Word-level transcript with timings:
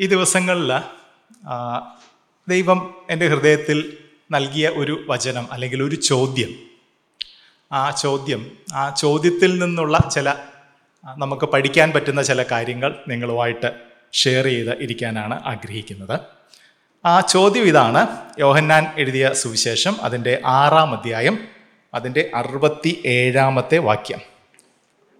ഈ 0.00 0.06
ദിവസങ്ങളിൽ 0.06 0.72
ദൈവം 2.48 2.94
എന്റെ 3.10 3.28
ഹൃദയത്തിൽ 3.28 3.98
നൽകിയ 4.30 4.68
ഒരു 4.68 5.04
വചനം 5.08 5.52
അല്ലെങ്കിൽ 5.52 5.82
ഒരു 5.82 5.96
ചോദ്യം. 5.96 6.48
ആ 7.72 7.90
ചോദ്യം 7.90 8.50
ആ 8.74 8.90
ചോദ്യത്തിൽ 8.90 9.58
നിന്നുള്ള 9.58 10.08
ചില 10.12 10.34
നമുക്ക് 11.18 11.44
പഠിക്കാൻ 11.44 11.90
പറ്റുന്ന 11.90 12.22
ചില 12.22 12.42
കാര്യങ്ങൾ 12.42 12.94
നിങ്ങളുമായിട്ട് 13.08 13.72
ഷെയർ 14.12 14.44
ചെയ്ത് 14.44 14.80
ഇരിക്കാനാണ് 14.82 15.42
ആഗ്രഹിക്കുന്നത്. 15.46 16.20
ആ 17.06 17.20
ചോദ്യം 17.20 17.64
ഇതാണ്. 17.64 18.06
യോഹന്നാൻ 18.38 18.92
എഴുതിയ 18.96 19.30
സുവിശേഷം 19.32 19.96
അതിന്റെ 20.02 20.42
ആറാം 20.46 20.96
അധ്യായം 20.96 21.38
അതിന്റെ 21.94 22.30
അറുപത്തി 22.34 23.02
ഏഴാമത്തെ 23.06 23.78
വാക്യം. 23.78 24.20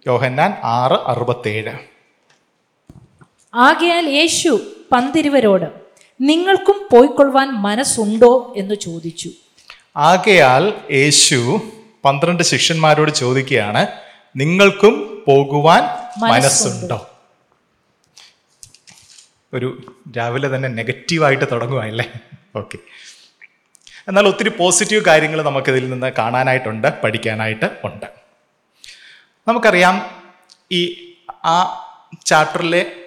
യോഹന്നാൻ 0.07 0.51
ആറ് 0.63 0.99
അറുപത്തേഴ്. 1.11 1.96
ആകയാൽ 3.57 4.07
യേശു 4.09 4.61
പന്തിരുവരോട് 4.93 5.67
നിങ്ങൾക്കും 6.21 6.89
പോയിക്കൊള്ളുവാൻ 6.93 7.49
മനസ്സുണ്ടോ 7.49 8.55
എന്ന് 8.57 8.75
ചോദിച്ചു. 8.75 9.31
ആകയാൽ 9.97 10.75
യേശു 10.93 11.61
പന്ത്രണ്ട് 12.05 12.43
ശിഷ്യന്മാരോട് 12.43 13.11
ചോദിക്കുകയാണ് 13.11 13.87
നിങ്ങൾക്കും 14.37 15.25
പോകുവാൻ 15.29 15.83
മനസ്സുണ്ടോ? 16.19 17.11
ഒരു 19.55 19.83
രാവിലെ 20.17 20.57
തന്നെ 20.57 20.69
നെഗറ്റീവായിട്ട് 20.69 21.45
തുടങ്ങുകയല്ലേ 21.53 22.13
ഓക്കെ. 22.57 22.79
എന്നാൽ 24.09 24.27
ഒത്തിരി 24.27 24.49
പോസിറ്റീവ് 24.49 25.05
കാര്യങ്ങൾ 25.05 25.43
നമുക്കിതിൽ 25.43 25.91
നിന്ന് 25.91 26.13
കാണാനായിട്ടുണ്ട് 26.19 26.89
പഠിക്കാനായിട്ട് 27.05 27.71
ഉണ്ട്. 27.85 28.07
നമുക്കറിയാം 29.49 30.11
ഈ 30.73 31.13
ആ 31.45 31.57
ചാപ്റ്ററിലെ 32.27 33.06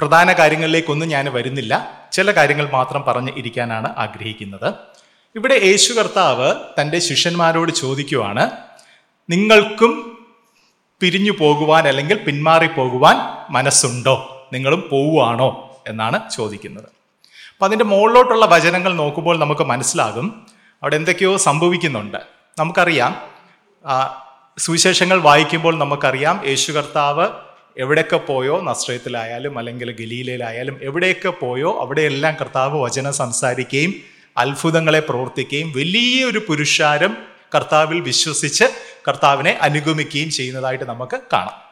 പ്രധാന 0.00 0.32
കാര്യങ്ങളിലേക്കൊന്നും 0.32 1.08
ഞാൻ 1.08 1.32
വരുന്നില്ല. 1.32 1.98
ചില 2.12 2.30
കാര്യങ്ങൾ 2.30 2.70
മാത്രം 2.70 3.04
പറഞ്ഞ് 3.08 3.32
ഇരിക്കാനാണ് 3.36 3.94
ആഗ്രഹിക്കുന്നത്. 3.98 4.74
ഇവിടെ 5.36 5.54
യേശു 5.54 5.92
കർത്താവ് 5.92 6.54
തന്റെ 6.80 6.98
ശിഷ്യന്മാരോട് 6.98 7.72
ചോദിക്കുവാണ് 7.72 8.50
നിങ്ങൾക്കും 9.30 10.18
പിരിഞ്ഞു 11.00 11.32
പോകുവാൻ 11.40 11.88
അല്ലെങ്കിൽ 11.88 12.24
പിന്മാറി 12.24 12.66
പോകുവാൻ 12.66 13.16
മനസ്സുണ്ടോ? 13.50 14.48
നിങ്ങളും 14.52 14.88
പോവുകയാണോ? 14.90 15.76
എന്നാണ് 15.88 16.30
ചോദിക്കുന്നത്. 16.30 16.84
അപ്പം 17.52 17.64
അതിന്റെ 17.64 17.84
മുകളിലോട്ടുള്ള 17.84 18.46
വചനങ്ങൾ 18.46 18.92
നോക്കുമ്പോൾ 18.92 19.38
നമുക്ക് 19.38 19.62
മനസ്സിലാകും 19.62 20.46
അവിടെ 20.82 20.96
എന്തൊക്കെയോ 20.96 21.36
സംഭവിക്കുന്നുണ്ട്. 21.36 22.18
നമുക്കറിയാം 22.58 23.16
സുവിശേഷങ്ങൾ 24.58 25.20
വായിക്കുമ്പോൾ 25.20 25.78
നമുക്കറിയാം 25.78 26.42
യേശു 26.46 26.72
കർത്താവ് 26.72 27.28
എവിടെയൊക്കെ 27.78 28.16
പോയോ 28.16 28.62
നസ്രയത്തിലായാലും 28.62 29.58
അല്ലെങ്കിൽ 29.58 29.90
ഗലീലയിലായാലും 29.90 30.78
എവിടെയൊക്കെ 30.82 31.28
പോയോ 31.28 31.78
അവിടെയെല്ലാം 31.80 32.36
കർത്താവ് 32.40 32.82
വചനം 32.82 33.12
സംസാരിക്കുകയും 33.12 33.94
അത്ഭുതങ്ങളെ 34.36 35.00
പ്രവർത്തിക്കുകയും 35.00 35.72
വലിയൊരു 35.76 36.42
പുരുഷാരം 36.48 37.16
കർത്താവിൽ 37.54 38.00
വിശ്വസിച്ച് 38.00 38.64
കർത്താവിനെ 39.08 39.58
അനുഗമിക്കുകയും 39.62 40.30
ചെയ്യുന്നതായിട്ട് 40.30 40.84
നമുക്ക് 40.84 41.20
കാണാം. 41.32 41.68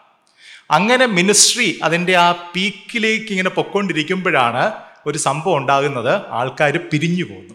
അങ്ങനെ 0.71 1.07
മിനിസ്ട്രി 1.07 1.79
അതിന്റെ 1.83 2.17
ആ 2.17 2.33
പീക്കിലേക്ക് 2.33 3.31
ഇങ്ങനെ 3.31 3.51
പൊക്കൊണ്ടിരിക്കുമ്പോഴാണ് 3.51 4.73
ഒരു 5.07 5.19
സംഭവം 5.19 5.57
ഉണ്ടാകുന്നത്. 5.57 6.21
ആൾക്കാർ 6.29 6.79
പിരിഞ്ഞു 6.93 7.25
പോകുന്നു 7.25 7.55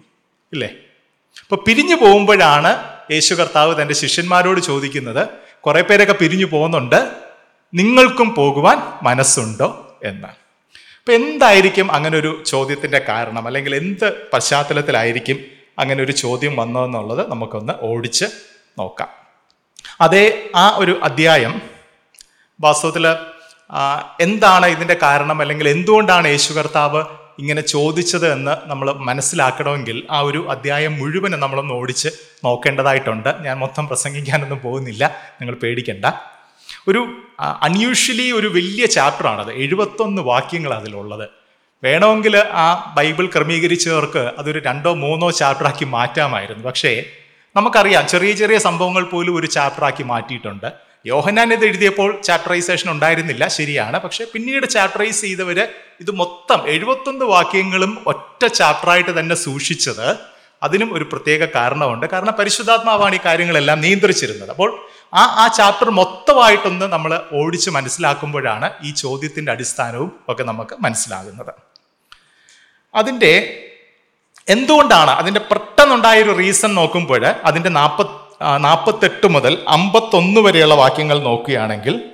ഇല്ലേ? 0.54 0.70
അപ്പൊ 1.42 1.64
പിരിഞ്ഞു 1.68 1.96
പോകുമ്പോഴാണ് 1.96 2.84
യേശു 3.12 3.34
കർത്താവ് 3.34 3.82
തന്റെ 3.82 3.94
ശിഷ്യന്മാരോട് 3.94 4.62
ചോദിക്കുന്നത്. 4.62 5.28
കുറെ 5.62 5.82
പേരൊക്കെ 5.82 6.14
പിരിഞ്ഞു 6.14 6.46
പോകുന്നുണ്ട്. 6.46 7.31
നിങ്ങൾക്കും 7.74 8.36
പോകുവാൻ 8.36 8.78
മനസ്സുണ്ടോ 9.04 10.00
എന്ന് 10.04 10.28
അപ്പൊ 11.00 11.14
എന്തായിരിക്കും 11.14 11.92
അങ്ങനെ 11.92 12.18
ഒരു 12.18 12.44
ചോദ്യത്തിന്റെ 12.46 13.02
കാരണം? 13.10 13.48
അല്ലെങ്കിൽ 13.48 13.76
എന്ത് 13.76 14.14
പശ്ചാത്തലത്തിലായിരിക്കും 14.34 15.46
അങ്ങനെ 15.80 16.04
ഒരു 16.04 16.12
ചോദ്യം 16.12 16.56
വന്നതെന്നുള്ളത് 16.56 17.32
നമുക്കൊന്ന് 17.32 17.74
ഓടിച്ച് 17.82 18.26
നോക്കാം. 18.80 19.10
അതേ 20.02 20.50
ആ 20.56 20.76
ഒരു 20.78 21.00
അധ്യായം 21.04 21.62
വാസ്തവത്തിൽ 22.62 23.08
എന്താണ് 24.22 24.66
ഇതിന്റെ 24.66 24.98
കാരണം? 25.04 25.42
അല്ലെങ്കിൽ 25.42 25.70
എന്തുകൊണ്ടാണ് 25.70 26.28
യേശു 26.28 26.54
കർത്താവ് 26.54 27.04
ഇങ്ങനെ 27.40 27.62
ചോദിച്ചത് 27.62 28.34
എന്ന് 28.34 28.70
നമ്മൾ 28.70 28.92
മനസ്സിലാക്കണമെങ്കിൽ 28.92 30.08
ആ 30.12 30.20
ഒരു 30.20 30.48
അധ്യായം 30.50 30.98
മുഴുവനും 30.98 31.40
നമ്മളൊന്ന് 31.40 31.74
ഓടിച്ച് 31.74 32.10
നോക്കേണ്ടതായിട്ടുണ്ട്. 32.46 33.30
ഞാൻ 33.42 33.58
മൊത്തം 33.58 33.88
പ്രസംഗിക്കാനൊന്നും 33.88 34.62
പോകുന്നില്ല. 34.62 35.16
നിങ്ങൾ 35.42 35.56
പേടിക്കണ്ട. 35.56 36.06
ഒരു 36.88 37.18
അൺയൂഷ്വലി 37.40 38.32
ഒരു 38.32 38.48
വലിയ 38.48 38.86
ചാപ്റ്ററാണത്. 38.86 39.54
എഴുപത്തൊന്ന് 39.54 40.22
വാക്യങ്ങൾ 40.22 40.74
അതിലുള്ളത്. 40.74 41.30
വേണമെങ്കിൽ 41.84 42.38
ആ 42.38 42.94
ബൈബിൾ 42.98 43.26
ക്രമീകരിച്ചവർക്ക് 43.26 44.32
അതൊരു 44.38 44.60
രണ്ടോ 44.60 44.94
മൂന്നോ 44.94 45.32
ചാപ്റ്ററാക്കി 45.32 45.86
മാറ്റാമായിരുന്നു. 45.86 46.64
പക്ഷേ 46.64 47.04
നമുക്കറിയാം 47.56 48.08
ചെറിയ 48.08 48.32
ചെറിയ 48.32 48.58
സംഭവങ്ങൾ 48.58 49.04
പോലും 49.04 49.36
ഒരു 49.36 49.48
ചാപ്റ്ററാക്കി 49.48 50.04
മാറ്റിയിട്ടുണ്ട്. 50.04 50.72
യോഹനാൻ 51.06 51.54
ഇത് 51.54 51.66
എഴുതിയപ്പോൾ 51.66 52.22
ചാപ്റ്ററൈസേഷൻ 52.22 52.92
ഉണ്ടായിരുന്നില്ല 52.92 53.48
ശരിയാണ്. 53.48 54.00
പക്ഷേ 54.00 54.26
പിന്നീട് 54.34 54.70
ചാപ്റ്ററൈസ് 54.70 55.22
ചെയ്തവർ 55.22 55.68
ഇത് 56.00 56.12
മൊത്തം 56.12 56.68
എഴുപത്തൊന്ന് 56.68 57.26
വാക്യങ്ങളും 57.26 58.04
ഒറ്റ 58.08 58.46
ചാപ്റ്ററായിട്ട് 58.48 59.20
തന്നെ 59.20 59.36
സൂക്ഷിച്ചത്. 59.36 60.16
അതിനും 60.64 60.94
ഒരു 60.94 61.04
പ്രത്യേക 61.04 61.46
കാരണമുണ്ട്. 61.46 62.06
കാരണം 62.06 62.34
പരിശുദ്ധാത്മാവാണ് 62.40 63.16
ഈ 63.16 63.20
കാര്യങ്ങളെല്ലാം 63.26 63.82
നിയന്ത്രിച്ചിരുന്നത്. 63.82 64.50
അപ്പോൾ 64.50 64.80
ആ 65.14 65.20
ആ 65.20 65.48
ചാപ്റ്റർ 65.48 65.90
മൊത്തമായിട്ടൊന്ന് 65.90 66.86
നമ്മൾ 66.86 67.22
ഓടിച്ച് 67.34 67.70
മനസ്സിലാക്കുമ്പോഴാണ് 67.70 68.72
ഈ 68.84 68.92
ചോദ്യത്തിന്റെ 68.92 69.52
അടിസ്ഥാനവും 69.52 70.12
ഒക്കെ 70.30 70.44
നമുക്ക് 70.44 70.76
മനസ്സിലാകുന്നത്. 70.80 71.54
അതിന്റെ 72.96 73.64
എന്തുകൊണ്ടാണ് 74.50 75.12
അതിന്റെ 75.12 75.40
പെട്ടെന്നുണ്ടായൊരു 75.40 76.38
റീസൺ 76.38 76.76
നോക്കുമ്പോൾ 76.76 77.26
അതിന്റെ 77.26 77.70
നാൽപ്പത് 77.70 78.22
നാൽപ്പത്തെട്ട് 78.64 79.28
മുതൽ 79.28 79.66
അമ്പത്തൊന്ന് 79.68 80.42
വരെയുള്ള 80.42 80.76
വാക്യങ്ങൾ 80.76 81.20
നോക്കുകയാണെങ്കിൽ 81.24 82.12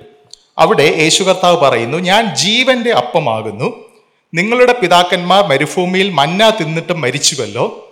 അവിടെ 0.58 0.82
യേശു 0.82 1.22
കർത്താവ് 1.24 1.56
പറയുന്നു 1.56 1.98
ഞാൻ 1.98 2.34
ജീവന്റെ 2.34 2.90
അപ്പമാകുന്നു. 2.90 3.88
നിങ്ങളുടെ 4.34 4.72
പിതാക്കന്മാർ 4.72 5.46
മരുഭൂമിയിൽ 5.46 6.10
മന്ന 6.10 6.50
തിന്നിട്ട് 6.50 6.92
മരിച്ചുവല്ലോ. 6.92 7.87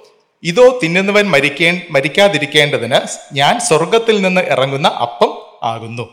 ഇതോ 0.46 0.80
തിന്നുന്നവൻ 0.82 1.30
മരിക്കേ 1.30 1.82
മരിക്കാതിരിക്കേണ്ടതിന് 1.90 2.98
ഞാൻ 3.32 3.60
സ്വർഗത്തിൽ 3.60 4.22
നിന്ന് 4.22 4.40
ഇറങ്ങുന്ന 4.40 4.88
അപ്പം 4.88 5.60
ആകുന്നു. 5.62 6.08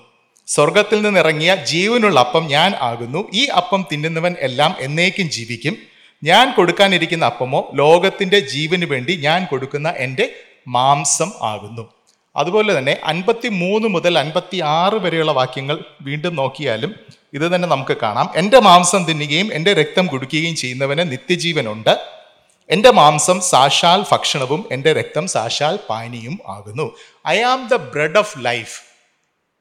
സ്വർഗത്തിൽ 0.47 1.01
നിന്ന് 1.01 1.19
ഇറങ്ങിയ 1.19 1.55
ജീവനുള്ള 1.55 2.19
അപ്പം 2.19 2.47
ഞാൻ 2.47 2.73
ആകുന്നു. 2.81 3.31
ഈ 3.33 3.45
അപ്പം 3.45 3.85
തിന്നുന്നവൻ 3.91 4.35
എല്ലാം 4.39 4.75
എന്നേക്കും 4.79 5.29
ജീവിക്കും. 5.29 5.77
ഞാൻ 6.23 6.53
കൊടുക്കാനിരിക്കുന്ന 6.53 7.25
അപ്പമോ 7.25 7.71
ലോകത്തിന്റെ 7.75 8.39
ജീവന് 8.39 8.85
വേണ്ടി 8.85 9.15
ഞാൻ 9.15 9.45
കൊടുക്കുന്ന 9.45 9.93
എന്റെ 9.97 10.29
മാംസം 10.67 11.31
ആകുന്നു. 11.41 11.89
അതുപോലെ 12.35 12.77
തന്നെ 12.77 12.97
അൻപത്തി 13.03 13.47
മൂന്ന് 13.47 13.87
മുതൽ 13.87 14.19
അൻപത്തി 14.19 14.61
ആറ് 14.61 14.93
വരെയുള്ള 14.93 15.31
വാക്യങ്ങൾ 15.31 15.79
വീണ്ടും 16.01 16.35
നോക്കിയാലും 16.35 16.95
ഇത് 17.33 17.41
തന്നെ 17.41 17.67
നമുക്ക് 17.67 17.97
കാണാം. 18.03 18.29
എന്റെ 18.35 18.59
മാംസം 18.59 19.05
തിന്നുകയും 19.05 19.53
എന്റെ 19.53 19.73
രക്തം 19.73 20.07
കുടിക്കുകയും 20.07 20.55
ചെയ്യുന്നവന് 20.55 21.11
നിത്യജീവനുണ്ട്. 21.11 22.22
എന്റെ 22.69 22.91
മാംസം 22.91 23.41
സാക്ഷാൽ 23.41 24.05
ഭക്ഷണവും 24.11 24.69
എന്റെ 24.71 24.93
രക്തം 24.93 25.27
സാക്ഷാൽ 25.27 25.79
പാനീയും 25.89 26.39
ആകുന്നു. 26.47 26.95
I 27.27 27.41
am 27.41 27.67
the 27.67 27.75
bread 27.75 28.17
of 28.17 28.45
life 28.45 28.81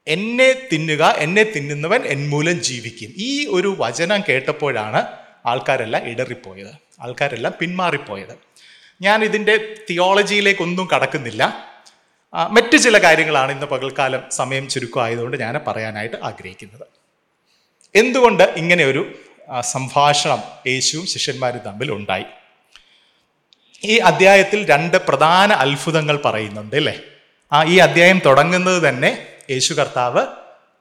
എന്നെ 0.07 0.69
തിന്നുക 0.73 1.05
എന്നെ 1.05 1.43
തിന്നുന്നവൻ 1.43 2.03
എന്മൂലം 2.03 2.63
ജീവിക്കും. 2.63 3.13
ഈ 3.17 3.47
ഒരു 3.47 3.77
വചനം 3.79 4.23
കേട്ടപ്പോഴാണ് 4.29 5.07
ആൾക്കാരെല്ലാം 5.47 6.03
ഇടറിപ്പോയത്. 6.05 6.73
ആൾക്കാരെല്ലാം 7.01 7.55
പിന്മാറിപ്പോയത്. 7.61 8.35
ഞാൻ 9.03 9.25
ഇതിന്റെ 9.25 9.75
തിയോളജിയിലേക്കൊന്നും 9.91 10.89
കടക്കുന്നില്ല. 10.95 11.73
മറ്റു 12.51 12.77
ചില 12.77 12.99
കാര്യങ്ങളാണ് 12.99 13.53
ഇന്ന് 13.53 13.67
പകൽക്കാലം 13.67 14.23
സമയം 14.31 14.69
ചുരുക്കമായതുകൊണ്ട് 14.69 15.37
ഞാൻ 15.37 15.61
പറയാനായിട്ട് 15.67 16.17
ആഗ്രഹിക്കുന്നത്. 16.23 16.87
എന്തുകൊണ്ട് 17.95 18.43
ഇങ്ങനെ 18.43 18.85
ഒരു 18.85 19.15
സംഭാഷണം 19.61 20.43
യേശുവും 20.67 21.07
ശിഷ്യന്മാരും 21.07 21.59
തമ്മിൽ 21.59 21.93
ഉണ്ടായി? 21.93 22.25
ഈ 23.85 23.99
അദ്ധ്യായത്തിൽ 23.99 24.67
രണ്ട് 24.69 25.07
പ്രധാന 25.07 25.53
അത്ഭുതങ്ങൾ 25.53 26.17
പറയുന്നുണ്ട് 26.25 26.77
അല്ലേ? 26.77 27.01
ആ 27.53 27.65
ഈ 27.65 27.79
അദ്ധ്യായം 27.79 28.19
തുടങ്ങുന്നത് 28.19 28.89
തന്നെ 28.89 29.27
യേശു 29.51 29.75
കർത്താവ് 29.75 30.27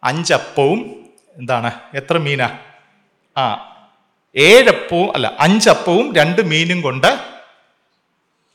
അഞ്ചപ്പവും 0.03 1.09
എന്താണ്? 1.38 1.71
എത്ര 1.94 2.18
മീനാ? 2.18 2.59
ആ 3.38 3.68
ഏഴപ്പവും 4.36 5.13
അല്ല 5.13 5.38
അഞ്ചപ്പവും 5.39 6.15
രണ്ട് 6.15 6.42
മീനും 6.42 6.81
കൊണ്ട് 6.81 7.07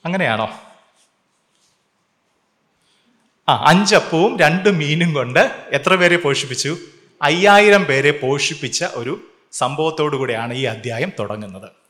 അങ്ങനെയാണോ? 0.05 0.61
ആ 3.49 3.65
അഞ്ചപ്പവും 3.67 4.39
രണ്ട് 4.39 4.69
മീനും 4.69 5.15
കൊണ്ട് 5.15 5.65
എത്ര 5.73 5.95
പേരെ 5.95 6.17
പോഷിപ്പിച്ചു? 6.17 6.77
അയ്യായിരം 7.23 7.85
പേരെ 7.85 8.11
പോഷിപ്പിച്ച 8.11 8.85
ഒരു 8.85 9.21
സംഭവത്തോടു 9.53 10.17
കൂടിയാണ് 10.17 10.55
ഈ 10.55 10.65
അധ്യായം 10.65 11.13
തുടങ്ങുന്നത്. 11.19 11.86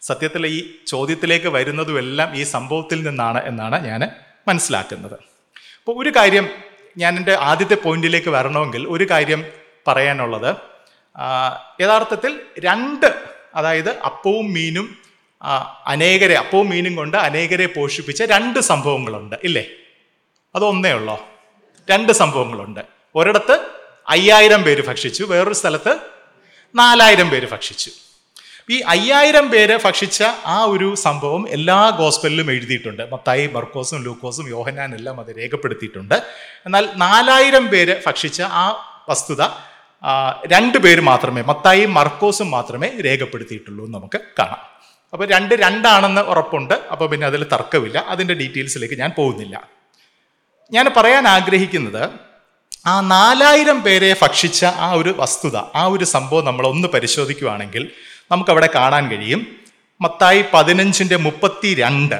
സത്യത്തിൽ 0.00 0.46
ഈ 0.46 0.74
ചോദ്യത്തിലേക്ക് 0.86 1.46
വരുന്നതുമെല്ലാം 1.46 2.36
ഈ 2.36 2.42
സംഭവത്തിൽ 2.42 3.02
നിന്നാണ് 3.02 3.44
എന്നാണ് 3.44 3.86
ഞാൻ 3.86 4.10
മനസ്സിലാക്കുന്നത്. 4.48 5.14
അപ്പോൾ 5.78 6.02
ഒരു 6.02 6.12
കാര്യം 6.16 6.48
ഞാൻ 6.96 7.16
എന്റെ 7.16 7.34
ആദ്യത്തെ 7.34 7.74
പോയിന്റിലേക്ക് 7.74 8.28
വരണമെങ്കിൽ 8.28 8.88
ഒരു 8.88 9.06
കാര്യം 9.10 9.46
പറയാനുള്ളത്. 9.88 10.56
യഥാർത്ഥത്തിൽ 11.80 12.40
രണ്ട് 12.58 13.22
അതായത് 13.54 13.98
അപ്പവും 13.98 14.52
മീനും 14.52 14.98
അനേകരെ 15.86 16.34
അപ്പവും 16.34 16.68
മീനും 16.68 16.96
കൊണ്ട് 16.96 17.16
അനേകരെ 17.16 17.66
പോഷിപ്പിച്ച 17.66 18.22
രണ്ട് 18.22 18.58
സംഭവങ്ങളുണ്ട് 18.58 19.36
ഇല്ലേ? 19.44 19.66
അതൊന്നേ 20.54 20.92
ഉള്ളോ? 20.92 21.28
രണ്ട് 21.90 22.12
സംഭവങ്ങളുണ്ട്. 22.12 22.80
ഒരിടത്ത് 23.14 23.60
അയ്യായിരം 24.08 24.62
പേര് 24.62 24.86
ഭക്ഷിച്ചു 24.86 25.24
വേറൊരു 25.24 25.54
സ്ഥലത്ത് 25.54 25.96
നാലായിരം 26.74 27.30
പേര് 27.30 27.50
ഭക്ഷിച്ചു. 27.50 27.90
ഈ 28.70 28.80
അയ്യായിരം 28.80 29.50
പേരെ 29.50 29.76
ഭക്ഷിച്ച 29.84 30.22
ആ 30.46 30.64
ഒരു 30.64 30.94
സംഭവം 30.94 31.48
എല്ലാ 31.48 31.78
ഗോസ്പെലിലും 31.90 32.50
എഴുതിയിട്ടുണ്ട്. 32.50 33.02
മത്തായി 33.12 33.46
ബർക്കോസും 33.46 34.02
ലൂക്കോസും 34.02 34.48
യോഹനാൻ 34.48 34.94
എല്ലാം 34.94 35.20
അത് 35.20 35.30
രേഖപ്പെടുത്തിയിട്ടുണ്ട്. 35.38 36.14
എന്നാൽ 36.66 36.88
നാലായിരം 36.96 37.68
പേര് 37.68 38.02
ഭക്ഷിച്ച 38.06 38.42
ആ 38.42 38.66
വസ്തുത 39.08 39.42
രണ്ട് 40.46 40.78
പേര് 40.78 41.00
മാത്രമേ 41.00 41.42
മത്തായി 41.42 41.86
മർക്കോസും 41.86 42.50
മാത്രമേ 42.50 42.88
രേഖപ്പെടുത്തിയിട്ടുള്ളൂ 43.00 43.84
എന്ന് 43.84 43.98
നമുക്ക് 43.98 44.20
കാണാം. 44.38 44.62
അപ്പോൾ 45.12 45.26
രണ്ട് 45.26 45.54
രണ്ടാണെന്ന് 45.54 46.20
ഉറപ്പുണ്ട്. 46.20 46.74
അപ്പോൾ 46.92 47.08
പിന്നെ 47.08 47.26
അതിൽ 47.26 47.44
തർക്കമില്ല. 47.44 47.98
അതിന്റെ 47.98 48.34
ഡീറ്റെയിൽസിലേക്ക് 48.34 48.94
ഞാൻ 48.94 49.12
പോകുന്നില്ല. 49.18 49.68
ഞാൻ 50.72 50.92
പറയാൻ 50.96 51.28
ആഗ്രഹിക്കുന്നത് 51.28 52.10
ആ 52.86 53.00
നാലായിരം 53.00 53.82
പേരെ 53.82 54.16
ഭക്ഷിച്ച 54.22 54.64
ആ 54.64 54.92
ഒരു 54.92 55.14
വസ്തുത 55.16 55.56
ആ 55.56 55.86
ഒരു 55.86 56.04
സംഭവം 56.04 56.44
നമ്മൾ 56.44 56.66
ഒന്ന് 56.66 56.88
പരിശോധിക്കുകയാണെങ്കിൽ 56.88 57.90
നമുക്കവിടെ 58.30 58.68
കാണാൻ 58.74 59.10
കഴിയും. 59.10 59.46
മത്തായി 60.00 60.44
പതിനഞ്ചിന്റെ 60.54 61.16
മുപ്പത്തി 61.16 61.74
രണ്ട് 61.74 62.14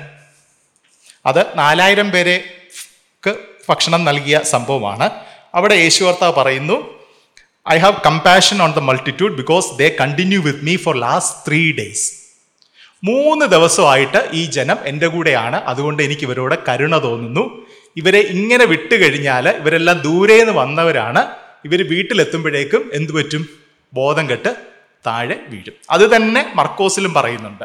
അത് 1.26 1.58
നാലായിരം 1.58 2.10
പേരെക്ക് 2.10 3.34
ഭക്ഷണം 3.68 4.04
നൽകിയ 4.04 4.40
സംഭവമാണ്. 4.44 5.10
അവിടെ 5.54 5.74
യേശു 5.74 6.04
പറയുന്നു 6.36 7.00
I 7.72 7.78
have 7.78 7.96
compassion 8.06 8.62
on 8.62 8.72
the 8.72 8.78
multitude 8.78 9.36
because 9.36 9.78
they 9.78 9.96
continue 10.00 10.42
with 10.42 10.64
me 10.64 10.76
for 10.76 10.96
last 10.96 11.48
three 11.48 11.72
days 11.72 12.12
മൂന്ന് 13.04 13.46
ദിവസമായിട്ട് 13.46 14.28
ഈ 14.32 14.44
ജനം 14.44 14.76
എന്റെ 14.84 15.06
കൂടെയാണ്. 15.06 15.56
അതുകൊണ്ട് 15.56 16.02
എനിക്ക് 16.02 16.22
ഇവരോട് 16.22 16.54
കരുണ 16.68 17.02
തോന്നുന്നു. 17.02 17.66
ഇവരെ 17.96 18.18
ഇങ്ങനെ 18.18 18.64
വിട്ട് 18.64 18.94
കഴിഞ്ഞാൽ 18.94 19.48
ഇവരെല്ലാം 19.48 19.98
ദൂരെ 19.98 20.38
നിന്ന് 20.38 20.52
വന്നവരാണ്. 20.52 21.26
ഇവർ 21.64 21.88
വീട്ടിലെത്തുമ്പോഴേക്കും 21.88 22.90
എന്തു 22.92 23.12
പറ്റും? 23.12 23.48
ബോധം 23.92 24.30
കെട്ട് 24.30 24.69
താഴെ 25.06 25.40
വീഴും. 25.48 25.72
അത് 25.90 26.16
തന്നെ 26.16 26.52
മർക്കോസിലും 26.54 27.14
പറയുന്നുണ്ട്. 27.14 27.64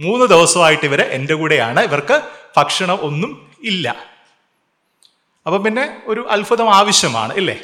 മൂന്ന് 0.00 0.26
ദിവസമായിട്ട് 0.26 0.84
ഇവർ 0.84 1.00
എന്റെ 1.00 1.34
കൂടെയാണ്. 1.34 1.80
ഇവർക്ക് 1.80 2.22
ഭക്ഷണം 2.56 2.96
ഒന്നും 2.96 3.52
ഇല്ല. 3.62 4.06
അപ്പം 5.46 5.64
പിന്നെ 5.64 6.02
ഒരു 6.06 6.26
അത്ഭുതം 6.30 6.74
ആവശ്യമാണ് 6.74 7.34
ഇല്ലേ? 7.34 7.60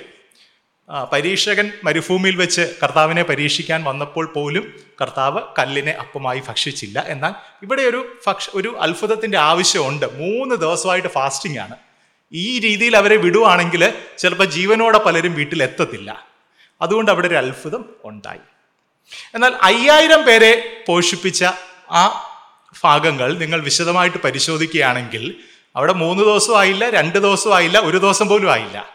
പരീക്ഷകൻ 1.12 1.72
മരുഭൂമിയിൽ 1.84 2.36
വെച്ച് 2.36 2.74
കർത്താവിനെ 2.82 3.22
പരീക്ഷിക്കാൻ 3.22 3.84
വന്നപ്പോൾ 3.84 4.26
പോലും 4.26 4.72
കർത്താവ് 5.00 5.40
കല്ലിനെ 5.58 5.92
അപ്പമായി 5.92 6.42
ഭക്ഷിച്ചില്ല. 6.48 7.04
എന്നാൽ 7.08 7.34
ഇവിടെ 7.62 7.82
ഒരു 7.82 8.16
ഭക്ഷ 8.26 8.50
ഒരു 8.54 8.76
അത്ഭുതത്തിന്റെ 8.80 9.38
ആവശ്യമുണ്ട്. 9.38 10.06
മൂന്ന് 10.06 10.54
ദിവസമായിട്ട് 10.54 11.08
ഫാസ്റ്റിംഗ് 11.08 11.58
ആണ്. 11.58 11.76
ഈ 12.32 12.58
രീതിയിൽ 12.58 12.96
അവരെ 12.96 13.16
വിടുവാണെങ്കിൽ 13.16 13.92
ചിലപ്പോൾ 14.18 14.44
ജീവനോടെ 14.44 14.98
പലരും 14.98 15.34
വീട്ടിലെത്തത്തില്ല. 15.34 16.26
അതുകൊണ്ട് 16.82 17.10
അവിടെ 17.10 17.28
ഒരു 17.28 17.34
അത്ഭുതം 17.34 17.84
ഉണ്ടായി. 18.04 18.53
എന്നാൽ 19.34 19.58
അയ്യായിരം 19.62 20.22
പേരെ 20.22 20.84
പോഷിപ്പിച്ച 20.88 21.44
ആ 21.90 22.30
ഭാഗങ്ങൾ 22.84 23.38
നിങ്ങൾ 23.38 23.60
വിശദമായിട്ട് 23.60 24.18
പരിശോധിക്കുകയാണെങ്കിൽ 24.18 25.34
അവിടെ 25.76 25.92
മൂന്ന് 25.92 26.24
ദിവസവും 26.24 26.58
ആയില്ല 26.58 26.90
രണ്ട് 26.90 27.18
ദിവസവും 27.18 27.54
ആയില്ല 27.54 27.78
ഒരു 27.78 27.98
ദിവസം 27.98 28.28
പോലും 28.28 28.52
ആയില്ല. 28.52 28.92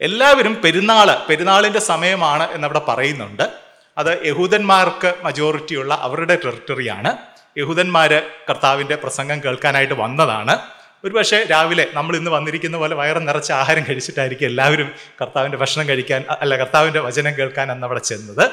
എല്ലാവരും 0.00 0.62
പെരുന്നാൾ 0.62 1.26
പെരുന്നാളിന്റെ 1.28 1.78
സമയമാണ് 1.78 2.52
എന്നവിടെ 2.52 2.78
പറയുന്നുണ്ട്. 2.78 3.52
അത് 3.98 4.26
യഹൂദന്മാർക്ക് 4.26 5.14
മജോറിറ്റിയുള്ള 5.22 5.94
അവരുടെ 5.94 6.38
ടെറിട്ടറിയാണ് 6.44 7.18
യഹൂദന്മാർ 7.58 8.22
കർത്താവിന്റെ 8.50 8.94
പ്രസംഗം 8.94 9.44
കേൾക്കാനായിട്ട് 9.44 9.94
വന്നതാണ്. 9.94 10.58
ഒരുപക്ഷെ 11.04 11.46
രാവിലെ 11.50 11.86
നമ്മൾ 11.92 12.16
ഇന്ന് 12.16 12.30
വന്നിരിക്കുന്ന 12.30 12.76
പോലെ 12.76 12.94
വയറ് 12.94 13.28
നിറച്ച 13.28 13.52
ആഹാരം 13.52 13.84
കഴിച്ചിട്ടായിരിക്കും 13.88 14.46
എല്ലാവരും 14.46 14.92
കർത്താവിന്റെ 15.20 15.58
ഭക്ഷണം 15.58 15.88
കഴിക്കാൻ 15.88 16.24
അല്ല 16.40 16.56
കർത്താവിന്റെ 16.56 17.00
വചനം 17.00 17.38
കേൾക്കാൻ 17.38 17.70
അന്നവിടെ 17.70 18.00
ചെന്നത്. 18.00 18.50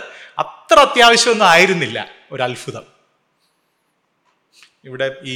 അത്യാവശ്യമൊന്നും 0.89 1.47
ആയിരുന്നില്ല. 1.53 2.00
ഒരു 2.31 2.44
ഇവിടെ 4.88 5.07
ഈ 5.24 5.36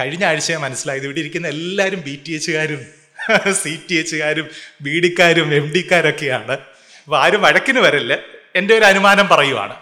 കഴിഞ്ഞ 0.00 0.24
ആഴ്ച 0.24 0.52
മനസ്സിലായത് 0.64 1.04
ഇവിടെ 1.04 1.20
ഇരിക്കുന്ന 1.24 1.46
എല്ലാവരും 1.48 2.00
ബി 2.08 2.14
ടി 2.26 2.32
എച്ചുകാരും 2.38 2.80
സി 3.62 3.72
ടി 3.88 3.94
എച്ചുകാരും 4.00 4.46
ബി 4.84 4.94
ഡിക്കാരും 5.04 5.48
എം 5.54 5.66
ഡിക്കാരൊക്കെയാണ് 5.74 6.54
അപ്പൊ 7.04 7.16
ആരും 7.24 7.40
വഴക്കിന് 7.42 7.80
വരല്ല. 7.86 8.12
എന്റെ 8.58 8.72
ഒരു 8.78 8.84
അനുമാനം 8.84 9.26
പറയുവാണ്. 9.28 9.74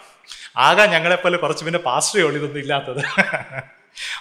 ആകാ 0.57 0.85
ഞങ്ങളെപ്പോലെ 0.95 1.37
കുറച്ച് 1.37 1.65
പിന്നെ 1.65 1.81
പാസ്റ്ററേ 1.87 2.23
ഉള്ളൂ 2.23 2.39
ഇതൊന്നും 2.41 2.61
ഇല്ലാത്തത്. 2.61 3.03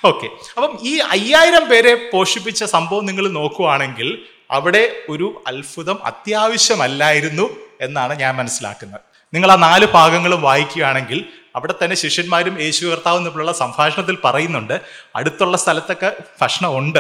ഓക്കെ. 0.10 0.28
അപ്പം 0.56 0.72
ഈ 0.82 0.94
അയ്യായിരം 1.16 1.66
പേരെ 1.72 1.94
പോഷിപ്പിച്ച 2.14 2.64
സംഭവം 2.76 3.06
നിങ്ങൾ 3.06 3.28
നോക്കുവാണെങ്കിൽ 3.40 4.10
അവിടെ 4.52 5.04
ഒരു 5.10 5.44
അത്ഭുതം 5.48 5.98
അത്യാവശ്യമല്ലായിരുന്നു 6.06 7.46
എന്നാണ് 7.82 8.14
ഞാൻ 8.20 8.36
മനസ്സിലാക്കുന്നത്. 8.36 9.06
നിങ്ങൾ 9.34 9.52
ആ 9.52 9.56
നാല് 9.56 9.86
ഭാഗങ്ങളും 9.86 10.42
വായിക്കുകയാണെങ്കിൽ 10.42 11.26
അവിടെ 11.56 11.74
തന്നെ 11.84 11.96
ശിഷ്യന്മാരും 11.96 12.62
യേശു 12.62 12.86
കർത്താവും 12.86 13.26
തമ്മിലുള്ള 13.26 13.52
സംഭാഷണത്തിൽ 13.52 14.18
പറയുന്നുണ്ട് 14.26 14.82
അടുത്തുള്ള 15.16 15.58
സ്ഥലത്തൊക്കെ 15.58 16.14
ഭക്ഷണം 16.42 16.78
ഉണ്ട്. 16.78 17.00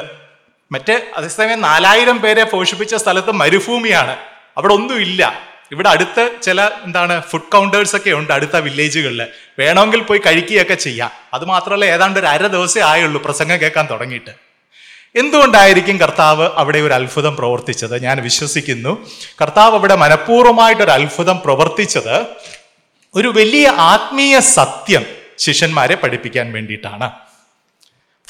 മറ്റേ 0.71 1.11
അതേസമയം 1.15 1.61
നാലായിരം 1.61 2.17
പേരെ 2.17 2.43
പോഷിപ്പിച്ച 2.43 2.95
സ്ഥലത്ത് 2.95 3.31
മരുഭൂമിയാണ്. 3.31 4.17
അവിടെ 4.57 4.73
ഒന്നുമില്ല 4.73 5.41
ഇവിടെ 5.71 5.89
അടുത്ത് 5.89 6.31
ചില 6.43 6.69
എന്താണ് 6.83 7.21
ഫുഡ് 7.21 7.51
കൗണ്ടേഴ്സ് 7.51 7.95
ഒക്കെ 7.95 8.11
ഉണ്ട് 8.11 8.33
അടുത്ത 8.33 8.57
വില്ലേജുകളിൽ 8.57 9.27
വേണമെങ്കിൽ 9.59 10.01
പോയി 10.01 10.21
കഴിക്കുകയൊക്കെ 10.25 10.73
ചെയ്യാം. 10.73 11.11
അത് 11.33 11.45
മാത്രമല്ല 11.45 11.85
ഏതാണ്ട് 11.85 12.19
ഒരു 12.19 12.27
അര 12.27 12.47
ദിവസമേ 12.47 12.83
ആയുള്ളൂ 12.83 13.21
പ്രസംഗം 13.21 13.61
കേൾക്കാൻ 13.61 13.87
തുടങ്ങിയിട്ട്. 13.91 14.48
എന്തുകൊണ്ടായിരിക്കും 15.15 15.97
കർത്താവ് 15.97 16.49
അവിടെ 16.55 16.79
ഒരു 16.79 16.93
അത്ഭുതം 16.93 17.35
പ്രവർത്തിച്ചത്? 17.35 18.03
ഞാൻ 18.03 18.21
വിശ്വസിക്കുന്നു. 18.21 19.09
കർത്താവ് 19.41 19.75
അവിടെ 19.75 19.95
മനഃപൂർവമായിട്ടൊരു 19.95 20.91
അത്ഭുതം 20.91 21.39
പ്രവർത്തിച്ചത് 21.45 22.25
ഒരു 23.15 23.27
വലിയ 23.27 23.67
ആത്മീയ 23.67 24.39
സത്യം 24.39 25.05
ശിഷ്യന്മാരെ 25.37 25.95
പഠിപ്പിക്കാൻ 25.95 26.51
വേണ്ടിയിട്ടാണ്. 26.51 27.11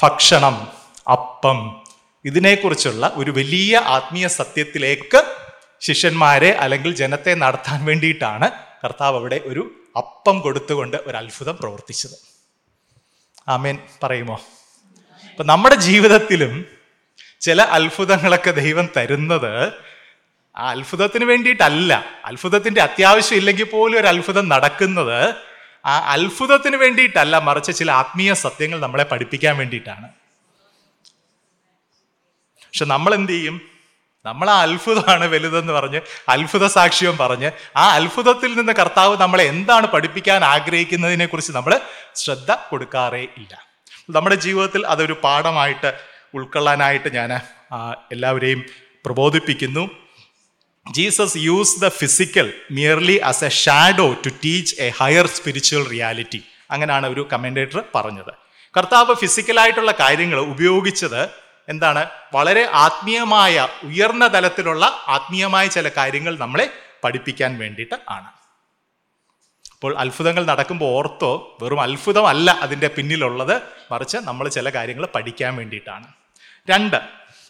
ഭക്ഷണം 0.02 0.68
അപ്പം 1.12 1.82
ഇതിനെക്കുറിച്ചുള്ള 2.24 3.12
ഒരു 3.14 3.30
വലിയ 3.30 3.76
ആത്മീയ 3.76 4.26
സത്യത്തിലേക്ക് 4.26 5.36
ശിഷ്യന്മാരെ 5.80 6.50
അല്ലെങ്കിൽ 6.50 6.94
ജനത്തെ 6.94 7.34
നടത്താൻ 7.34 7.84
വേണ്ടിയിട്ടാണ് 7.84 8.50
കർത്താവ് 8.84 9.16
അവിടെ 9.16 9.40
ഒരു 9.44 9.70
അപ്പം 9.96 10.40
കൊടുത്തുകൊണ്ട് 10.40 10.96
ഒരു 10.96 11.16
അത്ഭുതം 11.16 11.56
പ്രവർത്തിച്ചത്. 11.56 12.18
ആമേൻ. 13.48 13.78
പറയുമോ? 14.02 14.40
അപ്പൊ 15.40 15.48
നമ്മുടെ 15.48 15.74
ജീവിതത്തിലും 15.74 16.66
ചില 17.40 17.62
അത്ഭുതങ്ങളൊക്കെ 17.62 18.50
ദൈവം 18.50 18.88
തരുന്നത് 18.96 19.72
ആ 20.56 20.70
അത്ഭുതത്തിന് 20.70 21.24
വേണ്ടിയിട്ടല്ല. 21.24 22.04
അത്ഭുതത്തിന്റെ 22.24 22.82
അത്യാവശ്യം 22.82 23.36
ഇല്ലെങ്കിൽ 23.36 23.64
പോലും 23.64 24.00
ഒരു 24.00 24.06
അത്ഭുതം 24.06 24.48
നടക്കുന്നത് 24.48 25.34
ആ 25.86 25.98
അത്ഭുതത്തിന് 25.98 26.76
വേണ്ടിയിട്ടല്ല. 26.76 27.38
മറിച്ച് 27.38 27.72
ചില 27.72 27.90
ആത്മീയ 27.90 28.32
സത്യങ്ങൾ 28.32 28.80
നമ്മളെ 28.80 29.04
പഠിപ്പിക്കാൻ 29.04 29.56
വേണ്ടിയിട്ടാണ്. 29.56 30.08
പക്ഷെ 32.60 32.84
നമ്മൾ 32.84 33.14
എന്ത് 33.14 33.32
ചെയ്യും? 33.32 33.60
നമ്മൾ 34.24 34.50
ആ 34.50 34.62
അത്ഭുതമാണ് 34.62 35.24
വലുതെന്ന് 35.24 35.72
പറഞ്ഞ് 35.72 36.00
അത്ഭുത 36.28 36.66
സാക്ഷ്യം 36.66 37.18
പറഞ്ഞ് 37.18 37.50
ആ 37.76 37.92
അത്ഭുതത്തിൽ 37.94 38.54
നിന്ന് 38.54 38.72
കർത്താവ് 38.72 39.16
നമ്മളെ 39.18 39.44
എന്താണ് 39.44 39.86
പഠിപ്പിക്കാൻ 39.86 40.44
ആഗ്രഹിക്കുന്നതിനെ 40.44 41.26
കുറിച്ച് 41.26 41.52
നമ്മൾ 41.52 41.80
ശ്രദ്ധ 42.14 42.52
കൊടുക്കാറേ 42.52 43.26
ഇല്ല. 43.36 43.69
നമ്മുടെ 44.14 44.34
ജീവിതത്തിൽ 44.34 44.86
അതൊരു 44.86 45.16
പാഠമായിട്ട് 45.24 45.90
ഉൾക്കൊള്ളാനായിട്ട് 46.34 47.14
ഞാൻ 47.14 47.32
എല്ലാവരെയും 48.12 48.64
പ്രബോധിപ്പിക്കുന്നു. 49.06 49.90
Jesus 50.92 51.36
use 51.36 51.80
the 51.80 51.88
physical 51.88 52.52
merely 52.70 53.16
as 53.30 53.44
a 53.44 53.48
shadow 53.48 54.06
to 54.26 54.30
teach 54.44 54.76
a 54.80 54.88
higher 55.00 55.26
spiritual 55.26 55.88
reality 55.88 56.40
അങ്ങനെയാണ് 56.70 57.06
ഒരു 57.06 57.28
കമന്റേറ്റർ 57.32 57.82
പറഞ്ഞത്. 57.94 58.32
കർത്താവ് 58.76 59.14
ഫിസിക്കലായിട്ടുള്ള 59.14 59.92
കാര്യങ്ങൾ 60.00 60.40
ഉപയോഗിച്ചത് 60.40 61.22
എന്താണ്? 61.68 62.02
വളരെ 62.34 62.64
ആത്മീയമായ 62.84 63.68
ഉയർന്ന 63.84 64.26
തലത്തിലുള്ള 64.34 64.84
ആത്മീയമായ 65.08 65.66
ചില 65.66 65.88
കാര്യങ്ങൾ 65.96 66.38
നമ്മളെ 66.38 66.66
പഠിപ്പിക്കാൻ 67.04 67.58
വേണ്ടിയിട്ട് 67.58 67.96
ആണ്. 68.08 68.30
അപ്പോൾ 69.80 69.98
അത്ഭുതങ്ങൾ 69.98 70.44
നടക്കുമ്പോൾ 70.44 70.84
ഓർത്തോ 70.84 71.58
വെറും 71.62 71.80
അത്ഭുതമല്ല 71.80 72.50
അതിന്റെ 72.50 72.88
പിന്നിലുള്ളത്. 72.88 73.62
മറിച്ച് 73.92 74.16
നമ്മൾ 74.16 74.48
ചില 74.48 74.70
കാര്യങ്ങൾ 74.70 75.08
പഠിക്കാൻ 75.14 75.56
വേണ്ടിയിട്ടാണ്. 75.56 76.06
രണ്ട് 76.70 77.00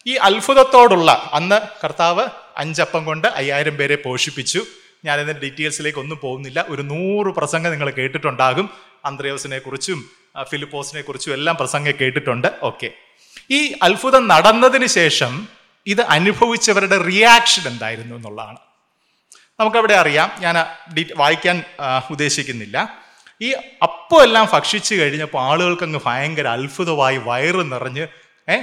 ഈ 0.06 0.14
അത്ഭുതത്തോടുള്ള 0.14 1.30
അന്ന് 1.32 1.60
കർത്താവ് 1.84 2.28
അഞ്ചപ്പം 2.56 3.04
കൊണ്ട് 3.04 3.28
അയ്യായിരം 3.28 3.76
പേരെ 3.76 3.96
പോഷിപ്പിച്ചു. 3.96 4.62
ഞാനിതിന്റെ 5.04 5.40
ഡീറ്റെയിൽസിലേക്ക് 5.42 5.98
ഒന്നും 5.98 6.18
പോകുന്നില്ല. 6.22 6.64
ഒരു 6.68 6.82
നൂറ് 6.82 7.26
പ്രസംഗം 7.26 7.70
നിങ്ങൾ 7.70 7.90
കേട്ടിട്ടുണ്ടാകും. 7.90 8.70
അന്ത്രയോസിനെ 9.04 9.58
കുറിച്ചും 9.58 10.04
ഫിലിപ്പോസിനെ 10.42 11.02
കുറിച്ചും 11.02 11.32
എല്ലാം 11.32 11.56
പ്രസംഗം 11.56 11.92
കേട്ടിട്ടുണ്ട്. 12.00 12.48
ഓക്കെ. 12.62 12.90
ഈ 13.50 13.74
അത്ഭുതം 13.82 14.28
നടന്നതിന് 14.28 14.86
ശേഷം 14.86 15.48
ഇത് 15.86 16.00
അനുഭവിച്ചവരുടെ 16.00 17.02
റിയാക്ഷൻ 17.02 17.68
എന്തായിരുന്നു 17.68 18.16
എന്നുള്ളതാണ്. 18.16 18.58
നമുക്കവിടെ 19.60 19.94
അറിയാം. 19.94 20.30
ഞാൻ 20.38 20.54
വായിക്കാൻ 21.16 21.64
ഉദ്ദേശിക്കുന്നില്ല. 22.10 22.98
ഈ 23.42 23.52
അപ്പം 23.82 24.22
എല്ലാം 24.22 24.48
ഭക്ഷിച്ചു 24.52 24.94
കഴിഞ്ഞപ്പോൾ 24.94 25.42
ആളുകൾക്ക് 25.42 25.82
അങ്ങ് 25.82 26.00
ഭയങ്കര 26.06 26.48
അത്ഭുതമായി 26.48 27.16
വയറ് 27.16 27.72
നിറഞ്ഞ് 27.72 28.06
ഏ 28.50 28.62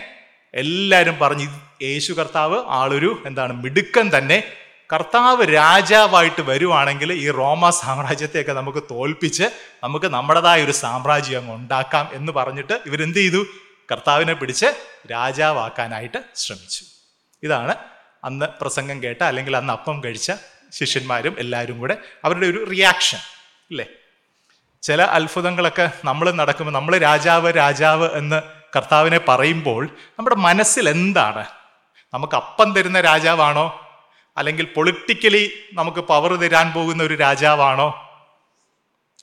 എല്ലാവരും 0.54 1.20
പറഞ്ഞ് 1.20 1.48
യേശു 1.84 2.14
കർത്താവ് 2.14 2.64
ആളൊരു 2.68 3.24
എന്താണ് 3.26 3.54
മിടുക്കൻ 3.54 4.12
തന്നെ. 4.18 4.44
കർത്താവ് 4.94 5.54
രാജാവായിട്ട് 5.56 6.42
വരുവാണെങ്കിൽ 6.42 7.14
ഈ 7.14 7.32
റോമ 7.32 7.70
സാമ്രാജ്യത്തെയൊക്കെ 7.70 8.54
നമുക്ക് 8.54 8.84
തോൽപ്പിച്ച് 8.92 9.44
നമുക്ക് 9.84 10.06
നമ്മുടേതായ 10.06 10.64
ഒരു 10.64 10.72
സാമ്രാജ്യം 10.72 11.40
അങ്ങ് 11.40 11.56
ഉണ്ടാക്കാം 11.56 12.10
എന്ന് 12.14 12.32
പറഞ്ഞിട്ട് 12.32 12.80
ഇവരെന്ത് 12.86 13.18
ചെയ്തു? 13.18 13.46
കർത്താവിനെ 13.92 14.34
പിടിച്ച് 14.34 14.66
രാജാവാക്കാനായിട്ട് 15.12 16.24
ശ്രമിച്ചു. 16.36 16.84
ഇതാണ് 17.44 17.76
അന്ന് 18.24 18.46
പ്രസംഗം 18.62 19.04
കേട്ട 19.04 19.22
അല്ലെങ്കിൽ 19.24 19.58
അന്ന് 19.58 19.74
അപ്പം 19.74 20.04
കഴിച്ച 20.04 20.32
ശിഷ്യന്മാരും 20.72 21.36
എല്ലാവരും 21.40 21.80
കൂടെ 21.80 21.98
അവരുടെ 22.26 22.48
ഒരു 22.48 22.68
റിയാക്ഷൻ 22.70 23.18
ഇല്ലേ? 23.72 23.86
ചില 24.82 25.02
അത്ഭുതങ്ങളൊക്കെ 25.02 25.92
നമ്മൾ 26.06 26.32
നടക്കുമ്പോൾ 26.32 26.72
നമ്മൾ 26.72 26.98
രാജാവ് 26.98 27.54
രാജാവ് 27.56 28.10
എന്ന് 28.14 28.42
കർത്താവിനെ 28.76 29.18
പറയുമ്പോൾ 29.18 29.86
നമ്മുടെ 29.86 30.36
മനസ്സിൽ 30.36 30.90
എന്താണ്? 30.90 31.46
നമുക്ക് 32.14 32.36
അപ്പം 32.36 32.74
തരുന്ന 32.74 33.02
രാജാവാണോ? 33.02 33.82
അല്ലെങ്കിൽ 34.38 34.66
പൊളിറ്റിക്കലി 34.66 35.52
നമുക്ക് 35.74 35.98
പവർ 35.98 36.36
തരാൻ 36.36 36.72
പോകുന്ന 36.72 37.04
ഒരു 37.04 37.14
രാജാവാണോ? 37.14 38.10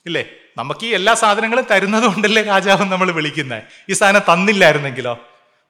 ഇല്ലേ? 0.05 0.25
നമുക്ക് 0.57 0.85
ഈ 0.85 0.93
എല്ലാ 0.93 1.13
സാധനങ്ങളും 1.13 1.65
തരുന്നത് 1.71 2.03
കൊണ്ടല്ലേ 2.03 2.41
രാജാവ് 2.41 2.91
നമ്മൾ 2.91 3.11
വിളിക്കുന്നത് 3.11 3.63
ഈ 3.89 3.93
സാധനം 3.93 4.21
തന്നില്ലായിരുന്നെങ്കിലോ? 4.33 5.13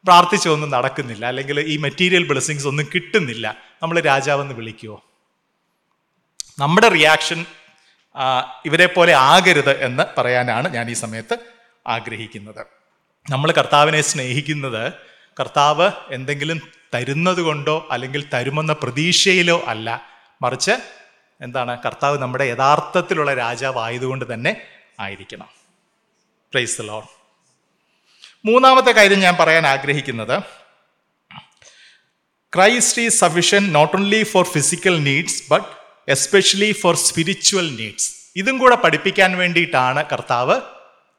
പ്രാർത്ഥിച്ചൊന്നും 0.03 0.69
നടക്കുന്നില്ല. 0.69 1.25
അല്ലെങ്കിൽ 1.25 1.59
ഈ 1.59 1.77
മെറ്റീരിയൽ 1.77 2.27
ബ്ലെസ്സിങ്സ് 2.27 2.67
ഒന്നും 2.67 2.87
കിട്ടുന്നില്ല. 2.95 3.55
നമ്മൾ 3.83 3.99
രാജാവെന്ന് 3.99 4.53
വിളിക്കുമോ 4.53 5.03
നമ്മുടെ 6.59 6.89
റിയാക്ഷൻ 6.89 7.45
ഇവരെ 8.65 8.85
പോലെ 8.85 9.13
ആകരുത് 9.13 9.83
എന്ന് 9.83 10.03
പറയാനാണ് 10.17 10.73
ഞാൻ 10.73 10.89
ഈ 10.89 10.93
സമയത്ത് 10.93 11.37
ആഗ്രഹിക്കുന്നത്. 11.87 12.65
നമ്മൾ 13.29 13.51
കർത്താവിനെ 13.51 14.01
സ്നേഹിക്കുന്നത് 14.01 14.93
കർത്താവ് 15.39 15.91
എന്തെങ്കിലും 16.09 16.61
തരുന്നത് 16.93 17.41
കൊണ്ടോ 17.41 17.87
അല്ലെങ്കിൽ 17.91 18.29
തരുമെന്ന 18.33 18.73
പ്രതീക്ഷയിലോ 18.73 19.63
അല്ല. 19.67 20.01
മറിച്ച് 20.41 20.71
എന്താണ്? 21.41 21.77
കർത്താവ് 21.85 22.17
നമ്മുടെ 22.19 22.43
യഥാർത്ഥത്തിലുള്ള 22.43 23.33
രാജാവ് 23.33 23.79
ആയതുകൊണ്ട് 23.79 24.33
തന്നെ 24.33 24.61
ആയിരിക്കണം. 24.99 25.49
പ്രൈസ് 26.51 26.81
ലോൺ 26.81 27.03
മൂന്നാമത്തെ 28.45 28.91
കാര്യം 28.91 29.19
ഞാൻ 29.19 29.37
പറയാൻ 29.39 29.67
ആഗ്രഹിക്കുന്നത്. 29.67 30.43
Christ 32.55 33.01
is 33.01 33.19
sufficient 33.19 33.73
not 33.73 33.95
only 33.95 34.23
for 34.23 34.45
physical 34.45 35.03
needs 35.03 35.43
but 35.51 35.84
especially 36.07 36.71
for 36.71 36.95
spiritual 36.95 37.75
needs 37.75 38.09
ഇതും 38.35 38.57
കൂടെ 38.57 38.75
പഠിപ്പിക്കാൻ 38.75 39.37
വേണ്ടിയിട്ടാണ് 39.37 40.05
കർത്താവ് 40.11 40.61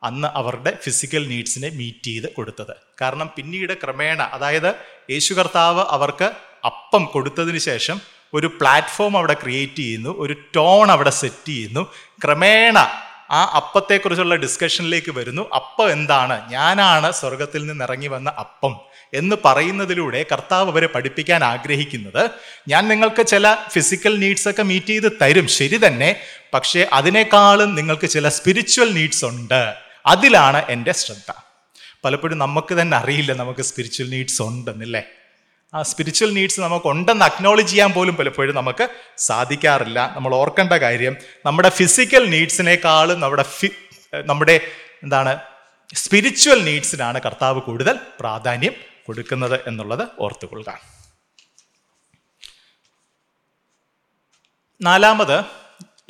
അന്ന് 0.04 0.28
അവരുടെ 0.34 0.78
ഫിസിക്കൽ 0.82 1.28
നീഡ്സിനെ 1.28 1.68
മീറ്റ് 1.68 2.04
ചെയ്ത് 2.04 2.32
കൊടുത്തത്. 2.32 2.74
കാരണം 3.02 3.30
പിന്നീട് 3.36 3.72
ക്രമേണ 3.72 4.22
അതായത് 4.22 4.74
യേശു 5.10 5.34
കർത്താവ് 5.34 5.80
അവർക്ക് 5.80 6.30
അപ്പം 6.64 7.04
കൊടുത്തതിന് 7.04 7.58
ശേഷം 7.58 8.00
ഒരു 8.34 8.46
പ്ലാറ്റ്ഫോം 8.46 9.16
അവിടെ 9.16 9.32
ക്രിയേറ്റ് 9.32 9.76
ചെയ്യുന്നു 9.76 10.14
ഒരു 10.18 10.32
ടോൺ 10.56 10.90
അവിടെ 10.90 11.10
സെറ്റ് 11.10 11.48
ചെയ്യുന്നു. 11.48 11.82
ക്രമേണ 12.24 13.05
ആ 13.30 13.44
അപ്പത്തെക്കുറിച്ചുള്ള 13.44 14.34
ഡിസ്കഷനിലേക്ക് 14.34 15.12
വരുന്നു. 15.12 15.50
അപ്പം 15.54 15.90
എന്താണ്? 15.90 16.50
ഞാനാണ് 16.50 17.12
സ്വർഗത്തിൽ 17.12 17.66
നിന്ന് 17.66 17.84
ഇറങ്ങി 17.84 18.06
വന്ന 18.06 18.30
അപ്പം 18.30 18.80
എന്ന് 19.14 19.36
പറയുന്നതിലൂടെ 19.44 20.26
കർത്താവ് 20.32 20.70
അവരെ 20.70 20.86
പഠിപ്പിക്കാൻ 20.86 21.44
ആഗ്രഹിക്കുന്നത്. 21.44 22.30
ഞാൻ 22.68 22.88
നിങ്ങൾക്ക് 22.88 23.26
ചില 23.26 23.56
ഫിസിക്കൽ 23.68 24.18
നീഡ്സ് 24.18 24.48
ഒക്കെ 24.48 24.62
മീറ്റ് 24.62 24.86
ചെയ്ത് 24.86 25.12
തരും. 25.22 25.48
ശരി 25.48 25.86
തന്നെ. 25.86 26.20
പക്ഷേ 26.54 26.86
അതിനേക്കാളും 26.92 27.74
നിങ്ങൾക്ക് 27.74 28.06
ചില 28.06 28.28
സ്പിരിച്വൽ 28.28 28.92
നീഡ്സ് 28.92 29.24
ഉണ്ട്. 29.24 29.74
അതിലാണ് 30.06 30.64
എന്റെ 30.68 30.92
ശ്രദ്ധ. 30.92 31.32
പലപ്പോഴും 32.04 32.38
നമുക്ക് 32.38 32.74
തന്നെ 32.74 32.96
അറിയില്ല 32.96 33.32
നമുക്ക് 33.32 33.62
സ്പിരിച്വൽ 33.62 34.10
നീഡ്സ് 34.10 34.42
ഉണ്ടെന്നില്ലേ? 34.42 35.02
ആ 35.74 35.82
സ്പിരിച്വൽ 35.82 36.32
നീഡ്സ് 36.32 36.60
നമുക്ക് 36.60 36.86
ഉണ്ടെന്ന് 36.86 37.24
അക്നോളജ് 37.24 37.68
ചെയ്യാൻ 37.68 37.92
പോലും 37.92 38.16
പലപ്പോഴും 38.16 38.54
നമുക്ക് 38.54 38.88
സാധിക്കാറില്ല. 39.18 40.12
നമ്മൾ 40.16 40.34
ഓർക്കേണ്ട 40.34 40.72
കാര്യം 40.72 41.16
നമ്മുടെ 41.46 41.68
ഫിസിക്കൽ 41.68 42.30
നീഡ്സിനേക്കാളും 42.30 43.20
നമ്മുടെ 43.20 43.42
ഫി 43.42 43.70
നമ്മുടെ 44.24 44.60
എന്താണ് 45.02 45.40
സ്പിരിച്വൽ 45.94 46.64
നീഡ്സിനാണ് 46.64 47.20
കർത്താവ് 47.20 47.60
കൂടുതൽ 47.60 47.98
പ്രാധാന്യം 48.20 48.72
കൊടുക്കുന്നത് 49.06 49.60
എന്നുള്ളത് 49.66 50.08
ഓർത്തുകൊള്ളുക. 50.20 50.80
നാലാമത് 54.82 55.44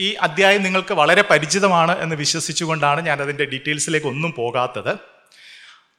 ഈ 0.00 0.12
അധ്യായം 0.12 0.62
നിങ്ങൾക്ക് 0.62 0.94
വളരെ 0.94 1.22
പരിചിതമാണ് 1.22 1.98
എന്ന് 1.98 2.16
വിശ്വസിച്ചുകൊണ്ടാണ് 2.16 3.00
ഞാൻ 3.00 3.22
അതിന്റെ 3.22 3.44
ഡീറ്റെയിൽസിലേക്ക് 3.44 4.06
ഒന്നും 4.06 4.32
പോകാത്തത്. 4.32 4.96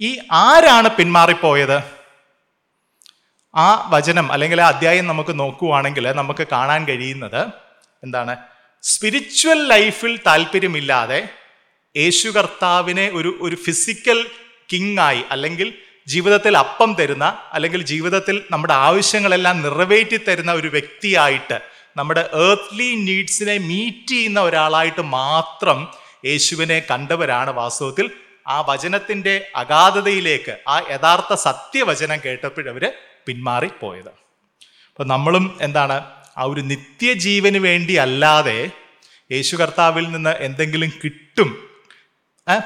ഈ 0.02 0.20
ആരാണ് 0.32 0.90
പിന്മാറിപ്പോയത്? 0.90 1.97
ആ 3.58 3.90
വചനം 3.90 4.32
അല്ലെങ്കിൽ 4.32 4.62
ആ 4.62 4.68
അധ്യായം 4.68 5.08
നമുക്ക് 5.08 5.40
നോക്കുവാണെങ്കിൽ 5.40 6.06
നമുക്ക് 6.12 6.48
കാണാൻ 6.52 6.86
കഴിയുന്നത് 6.88 7.42
എന്താണ്? 8.04 8.34
സ്പിരിച്വൽ 8.84 9.68
ലൈഫിൽ 9.68 10.18
താല്പര്യമില്ലാതെ 10.28 11.20
യേശു 11.96 12.28
കർത്താവിനെ 12.28 13.12
ഒരു 13.14 13.38
ഒരു 13.42 13.56
ഫിസിക്കൽ 13.56 14.20
കിങ് 14.70 15.00
ആയി 15.00 15.24
അല്ലെങ്കിൽ 15.32 15.68
ജീവിതത്തിൽ 16.08 16.58
അപ്പം 16.58 16.96
തരുന്ന 17.00 17.26
അല്ലെങ്കിൽ 17.54 17.82
ജീവിതത്തിൽ 17.84 18.44
നമ്മുടെ 18.52 18.74
ആവശ്യങ്ങളെല്ലാം 18.74 19.62
നിറവേറ്റി 19.62 20.18
തരുന്ന 20.18 20.52
ഒരു 20.52 20.68
വ്യക്തിയായിട്ട് 20.68 21.58
നമ്മുടെ 21.98 22.30
ഏർത്ത്ലി 22.40 22.96
നീഡ്സിനെ 23.04 23.58
മീറ്റ് 23.62 24.08
ചെയ്യുന്ന 24.08 24.40
ഒരാളായിട്ട് 24.42 25.02
മാത്രം 25.14 25.80
യേശുവിനെ 26.26 26.80
കണ്ടവരാണ് 26.92 27.52
വാസ്തവത്തിൽ 27.52 28.06
ആ 28.48 28.62
വചനത്തിന്റെ 28.62 29.48
അഗാധതയിലേക്ക് 29.56 30.58
ആ 30.68 30.80
യഥാർത്ഥ 30.92 31.34
സത്യവചനം 31.34 32.20
കേട്ടപ്പോഴവര് 32.26 32.92
പിന്മാറിപ്പോയത്. 33.26 34.10
അപ്പോൾ 34.10 35.04
നമ്മളും 35.04 35.58
എന്താണ് 35.62 36.06
ആ 36.38 36.44
ഒരു 36.44 36.62
നിത്യജീവന് 36.62 37.58
വേണ്ടി 37.58 37.94
അല്ലാതെ 37.94 38.70
യേശു 39.32 39.56
കർത്താവിൽ 39.56 40.12
നിന്ന് 40.12 40.30
എന്തെങ്കിലും 40.30 40.92
കിട്ടും 41.04 41.68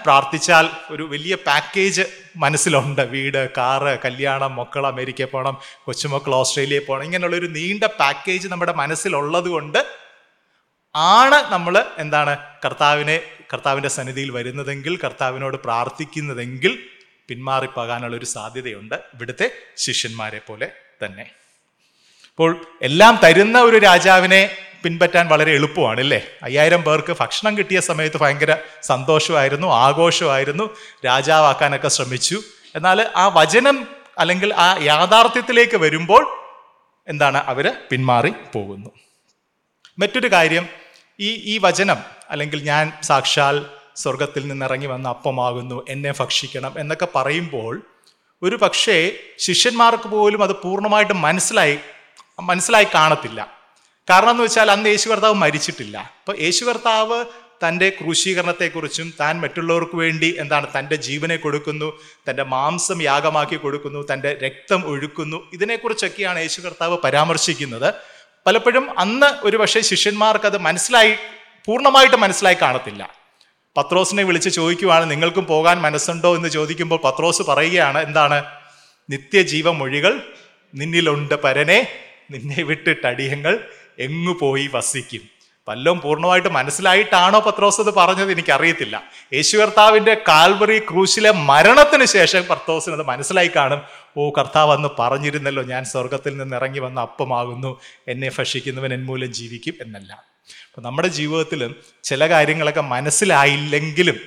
പ്രാർത്ഥിച്ചാൽ 0.04 0.70
ഒരു 0.90 1.04
വലിയ 1.04 1.36
പാക്കേജ് 1.36 2.02
മനസ്സിലുണ്ട്. 2.36 3.02
വീട് 3.02 3.50
കാറ് 3.58 4.00
കല്യാണം 4.06 4.56
മക്കൾ 4.56 4.88
അമേരിക്കയിൽ 4.88 5.28
പോകണം 5.28 5.58
കൊച്ചുമക്കൾ 5.86 6.36
ഓസ്ട്രേലിയയിൽ 6.36 6.84
പോകണം. 6.84 7.04
ഇങ്ങനെയുള്ള 7.04 7.36
ഒരു 7.36 7.46
നീണ്ട 7.46 7.84
പാക്കേജ് 7.84 8.48
നമ്മുടെ 8.48 8.74
മനസ്സിലുള്ളത് 8.74 9.50
കൊണ്ട് 9.50 10.01
ആണ് 10.96 11.52
നമ്മൾ 11.52 11.76
എന്താണ് 11.98 12.38
കർത്താവിനെ 12.66 13.22
കർത്താവിന്റെ 13.54 13.90
സന്നിധിയിൽ 13.90 14.32
വരുന്നതെങ്കിൽ 14.32 14.94
കർത്താവിനോട് 15.04 15.58
പ്രാർത്ഥിക്കുന്നതെങ്കിൽ 15.58 16.80
പിന്മാറിപ്പോകാനുള്ള 17.28 18.16
ഒരു 18.18 18.26
സാധ്യതയുണ്ട് 18.26 18.96
ഇവിടുത്തെ 18.96 19.52
ശിഷ്യന്മാരെ 19.78 20.42
പോലെ 20.48 20.68
തന്നെ. 21.04 21.26
അപ്പോൾ 22.30 22.66
എല്ലാം 22.82 23.20
തരുന്ന 23.24 23.62
ഒരു 23.62 23.78
രാജാവിനെ 23.78 24.42
പിൻപറ്റാൻ 24.84 25.28
വളരെ 25.28 25.52
എളുപ്പമാണ് 25.52 26.00
അല്ലേ 26.00 26.20
അയ്യായിരം 26.44 26.82
പേർക്ക് 26.84 27.16
ഭക്ഷണം 27.20 27.58
കിട്ടിയ 27.58 27.80
സമയത്ത് 27.80 28.18
ഭയങ്കര 28.18 28.58
സന്തോഷമായിരുന്നു 28.84 29.68
ആഘോഷമായിരുന്നു 29.68 30.66
രാജാവാക്കാനൊക്കെ 31.06 31.88
ശ്രമിച്ചു. 31.88 32.40
എന്നാൽ 32.76 33.10
ആ 33.16 33.28
വചനം 33.28 33.88
അല്ലെങ്കിൽ 34.18 34.54
ആ 34.54 34.78
യാഥാർത്ഥ്യത്തിലേക്ക് 34.82 35.78
വരുമ്പോൾ 35.78 36.26
എന്താണ് 37.08 37.38
അവർ 37.38 37.68
പിന്മാറി 37.92 38.34
പോകുന്നു. 38.54 38.90
മറ്റൊരു 40.02 40.28
കാര്യം 40.28 40.66
ഈ 41.20 41.30
ഈ 41.54 41.58
വചനം 41.58 42.00
അല്ലെങ്കിൽ 42.30 42.60
ഞാൻ 42.64 42.92
സാക്ഷാൽ 43.04 43.66
സ്വർഗത്തിൽ 43.96 44.48
നിന്ന് 44.48 44.66
ഇറങ്ങി 44.66 44.88
വന്ന 44.88 45.08
അപ്പമാകുന്നു 45.10 45.86
എന്നെ 45.90 46.12
ഭക്ഷിക്കണം 46.20 46.74
എന്നൊക്കെ 46.78 47.08
പറയുമ്പോൾ 47.16 47.82
ഒരു 48.42 48.56
പക്ഷേ 48.56 49.12
ശിഷ്യന്മാർക്ക് 49.40 50.08
പോലും 50.10 50.44
അത് 50.44 50.52
പൂർണമായിട്ട് 50.52 51.14
മനസ്സിലായി 51.14 51.78
മനസ്സിലായി 52.42 52.88
കാണത്തില്ല. 52.96 53.62
കാരണം 54.10 54.30
എന്ന് 54.30 54.44
വെച്ചാൽ 54.44 54.72
അന്ന് 54.72 54.90
യേശു 54.90 55.10
കർത്താവ് 55.10 55.34
മരിച്ചിട്ടില്ല. 55.34 55.98
അപ്പോൾ 55.98 56.38
യേശു 56.38 56.66
കർത്താവ് 56.66 57.26
തന്റെ 57.64 57.90
ക്രൂശീകരണത്തെക്കുറിച്ചും 57.90 59.14
താൻ 59.20 59.42
മറ്റുള്ളവർക്ക് 59.42 59.96
വേണ്ടി 59.96 60.36
എന്താണ് 60.40 60.68
തന്റെ 60.80 60.96
ജീവനെ 60.96 61.36
കൊടുക്കുന്നു 61.36 61.90
തന്റെ 62.30 62.44
മാംസം 62.44 63.02
യാഗമാക്കി 63.02 63.56
കൊടുക്കുന്നു 63.56 64.08
തന്റെ 64.14 64.32
രക്തം 64.44 64.88
ഒഴുക്കുന്നു 64.88 65.38
ഇതിനെക്കുറിച്ചൊക്കെയാണ് 65.54 66.40
യേശു 66.40 66.62
കർത്താവ് 66.62 66.98
പരാമർശിക്കുന്നത്. 67.04 67.94
പലപ്പോഴും 68.46 69.00
അന്ന് 69.00 69.46
ഒരു 69.46 69.58
പക്ഷേ 69.58 69.82
ശിഷ്യന്മാർക്ക് 69.82 70.46
അത് 70.46 70.58
മനസ്സിലായി 70.58 71.16
പൂർണമായിട്ട് 71.66 72.16
മനസ്സിലായി 72.16 72.58
കാണത്തില്ല. 72.62 73.10
പത്രോസിനെ 73.78 74.24
വിളിച്ച് 74.24 74.50
ചോദിക്കുവാണ് 74.50 75.12
നിങ്ങൾക്കും 75.12 75.46
പോകാൻ 75.46 75.82
മനസ്സുണ്ടോ? 75.82 76.36
എന്ന് 76.36 76.50
ചോദിക്കുമ്പോൾ 76.50 77.00
പത്രോസ് 77.04 77.42
പറയുകയാണ് 77.42 78.04
എന്താണ്? 78.04 78.44
നിത്യജീവ 79.10 79.72
മൊഴികൾ 79.72 80.22
നിന്നിലുണ്ട് 80.76 81.36
പരനെ 81.36 81.88
നിന്നെ 82.32 82.64
വിട്ടിട്ട് 82.64 83.08
അടിയങ്ങൾ 83.08 83.60
എങ്ങു 84.00 84.34
പോയി 84.34 84.70
വസിക്കും? 84.74 85.22
വല്ലതും 85.70 86.02
പൂർണമായിട്ട് 86.02 86.48
മനസ്സിലായിട്ടാണോ 86.48 87.40
പത്രോസ് 87.40 87.82
അത് 87.82 87.94
പറഞ്ഞത്? 87.94 88.32
എനിക്കറിയത്തില്ല. 88.32 89.04
യേശു 89.34 89.58
കർത്താവിന്റെ 89.58 90.22
കാൽവറി 90.28 90.80
ക്രൂശിലെ 90.80 91.32
മരണത്തിന് 91.32 92.06
ശേഷം 92.06 92.46
പത്രോസിന് 92.50 92.96
അത് 92.96 93.06
മനസ്സിലായി 93.06 93.52
കാണും. 93.56 93.82
ഓ 94.18 94.30
കർത്താവ് 94.30 94.72
അന്ന് 94.76 94.90
പറഞ്ഞിരുന്നല്ലോ 95.00 95.64
ഞാൻ 95.64 95.86
സ്വർഗത്തിൽ 95.86 96.38
നിന്ന് 96.38 96.56
ഇറങ്ങി 96.56 96.80
വന്ന 96.80 97.00
അപ്പമാകുന്നു 97.00 97.80
എന്നെ 98.08 98.32
ഭക്ഷിക്കുന്നവൻ 98.40 98.94
എൻ 98.94 99.06
മൂലം 99.06 99.34
ജീവിക്കും 99.34 99.74
എന്നല്ല. 99.82 100.14
അപ്പം 100.72 100.84
നമ്മുടെ 100.84 101.08
ജീവിതത്തിലും 101.08 101.76
ചില 102.04 102.30
കാര്യങ്ങളൊക്കെ 102.30 102.82
മനസ്സിലായില്ലെങ്കിലും 102.82 104.20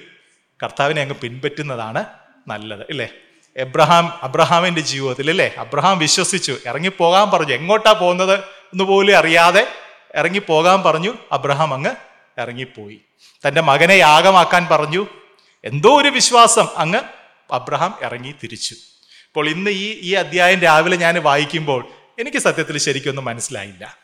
കർത്താവിനെ 0.63 1.03
അങ്ങ് 1.03 1.15
പിൻപറ്റുന്നതാണ് 1.15 2.05
നല്ലത് 2.49 2.87
ഇല്ലേ? 2.91 3.09
എബ്രഹാം 3.57 4.19
അബ്രഹാമിന്റെ 4.23 4.81
ജീവിതത്തിൽ 4.81 5.31
അല്ലേ 5.31 5.55
അബ്രഹാം 5.59 5.99
വിശ്വസിച്ചു 5.99 6.57
ഇറങ്ങിപ്പോകാൻ 6.67 7.31
പറഞ്ഞു 7.31 7.55
എങ്ങോട്ടാ 7.55 7.93
പോകുന്നത് 7.93 8.41
എന്ന് 8.41 8.85
പോലും 8.85 9.17
അറിയാതെ 9.17 9.67
ഇറങ്ങിപ്പോകാൻ 10.15 10.83
പറഞ്ഞു 10.83 11.15
അബ്രഹാം 11.33 11.75
അങ്ങ് 11.75 11.91
ഇറങ്ങിപ്പോയി. 12.41 13.01
തന്റെ 13.49 13.61
മകനെ 13.61 13.95
യാഗമാക്കാൻ 13.95 14.69
പറഞ്ഞു 14.71 15.07
എന്തോ 15.65 16.01
ഒരു 16.01 16.09
വിശ്വാസം 16.09 16.69
അങ്ങ് 16.77 16.99
അബ്രഹാം 17.53 17.99
ഇറങ്ങി 18.03 18.35
തിരിച്ചു. 18.43 18.75
ഇപ്പോൾ 19.35 19.49
ഇന്ന് 19.49 19.71
ഈ 19.71 19.99
ഈ 20.01 20.15
അധ്യായം 20.15 20.59
രാവിലെ 20.61 20.97
ഞാൻ 20.97 21.23
വായിക്കുമ്പോൾ 21.23 21.85
എനിക്ക് 22.19 22.39
സത്യത്തിൽ 22.39 22.79
ശരിക്കൊന്നും 22.79 23.25
മനസ്സിലായില്ല. 23.25 23.99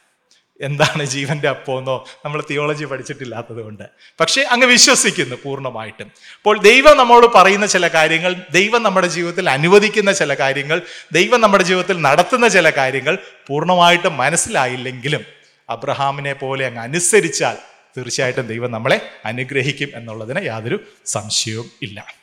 എന്താണ് 0.61 1.05
ജീവന്റെ 1.05 1.49
അപ്പോന്നോ 1.49 2.07
നമ്മൾ 2.25 2.43
തിയോളജി 2.51 2.85
പഠിച്ചിട്ടില്ലാത്തത് 2.85 3.63
കൊണ്ട്. 3.63 3.85
പക്ഷേ 4.21 4.43
അങ്ങ് 4.43 4.67
വിശ്വസിക്കുന്നു 4.67 5.37
പൂർണമായിട്ടും. 5.45 6.11
അപ്പോൾ 6.37 6.59
ദൈവം 6.59 6.97
നമ്മോട് 6.97 7.27
പറയുന്ന 7.27 7.67
ചില 7.67 7.89
കാര്യങ്ങൾ 7.89 8.35
ദൈവം 8.51 8.83
നമ്മുടെ 8.83 9.07
ജീവിതത്തിൽ 9.07 9.51
അനുവദിക്കുന്ന 9.51 10.13
ചില 10.13 10.35
കാര്യങ്ങൾ 10.35 10.83
ദൈവം 11.13 11.41
നമ്മുടെ 11.41 11.65
ജീവിതത്തിൽ 11.65 12.01
നടത്തുന്ന 12.01 12.49
ചില 12.49 12.71
കാര്യങ്ങൾ 12.71 13.19
പൂർണമായിട്ടും 13.47 14.17
മനസ്സിലായില്ലെങ്കിലും 14.17 15.25
അബ്രഹാമിനെ 15.69 16.33
പോലെ 16.33 16.67
അങ്ങ് 16.67 16.81
അനുസരിച്ചാൽ 16.81 17.57
തീർച്ചയായിട്ടും 17.99 18.47
ദൈവം 18.47 18.71
നമ്മളെ 18.71 19.01
അനുഗ്രഹിക്കും 19.25 19.91
എന്നുള്ളതിന് 19.95 20.47
യാതൊരു 20.47 20.79
സംശയവും 21.07 21.71
ഇല്ല. 21.83 22.20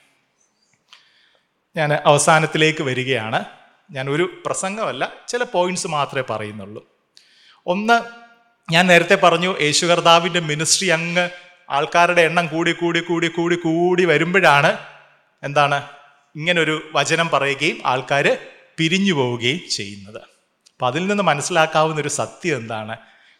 ഞാൻ 1.78 1.94
അവസാനത്തിലേക്ക് 1.94 2.84
വരികയാണ്. 2.84 3.46
ഞാൻ 3.92 4.10
ഒരു 4.10 4.44
പ്രസംഗമല്ല 4.46 5.14
ചില 5.28 5.44
പോയിന്റ്സ് 5.44 5.88
മാത്രമേ 5.88 6.24
പറയുന്നുള്ളൂ. 6.30 6.86
ഒന്ന് 7.66 8.02
ഞാൻ 8.72 8.88
നേരത്തെ 8.88 9.16
പറഞ്ഞു 9.16 9.62
യേശു 9.62 9.86
കർത്താവിന്റെ 9.86 10.40
മിനിസ്ട്രി 10.40 10.88
അങ്ങ് 10.88 11.30
ആൾക്കാരുടെ 11.70 12.22
എണ്ണം 12.22 12.48
കൂടി 12.48 12.72
കൂടി 12.72 13.00
കൂടി 13.00 13.28
കൂടി 13.28 13.56
കൂടി 13.56 14.06
വരുമ്പോഴാണ് 14.06 14.78
എന്താണ്? 15.44 15.84
ഇങ്ങനൊരു 16.36 16.90
വചനം 16.94 17.30
പറയുകയും 17.30 17.78
ആൾക്കാർ 17.86 18.38
പിരിഞ്ഞു 18.78 19.14
പോവുകയും 19.14 19.70
ചെയ്യുന്നത്. 19.70 20.18
അപ്പം 20.18 20.88
അതിൽ 20.88 21.08
നിന്ന് 21.08 21.24
മനസ്സിലാക്കാവുന്ന 21.24 22.02
ഒരു 22.02 22.08
സത്യം 22.08 22.58
എന്താണ്? 22.58 22.98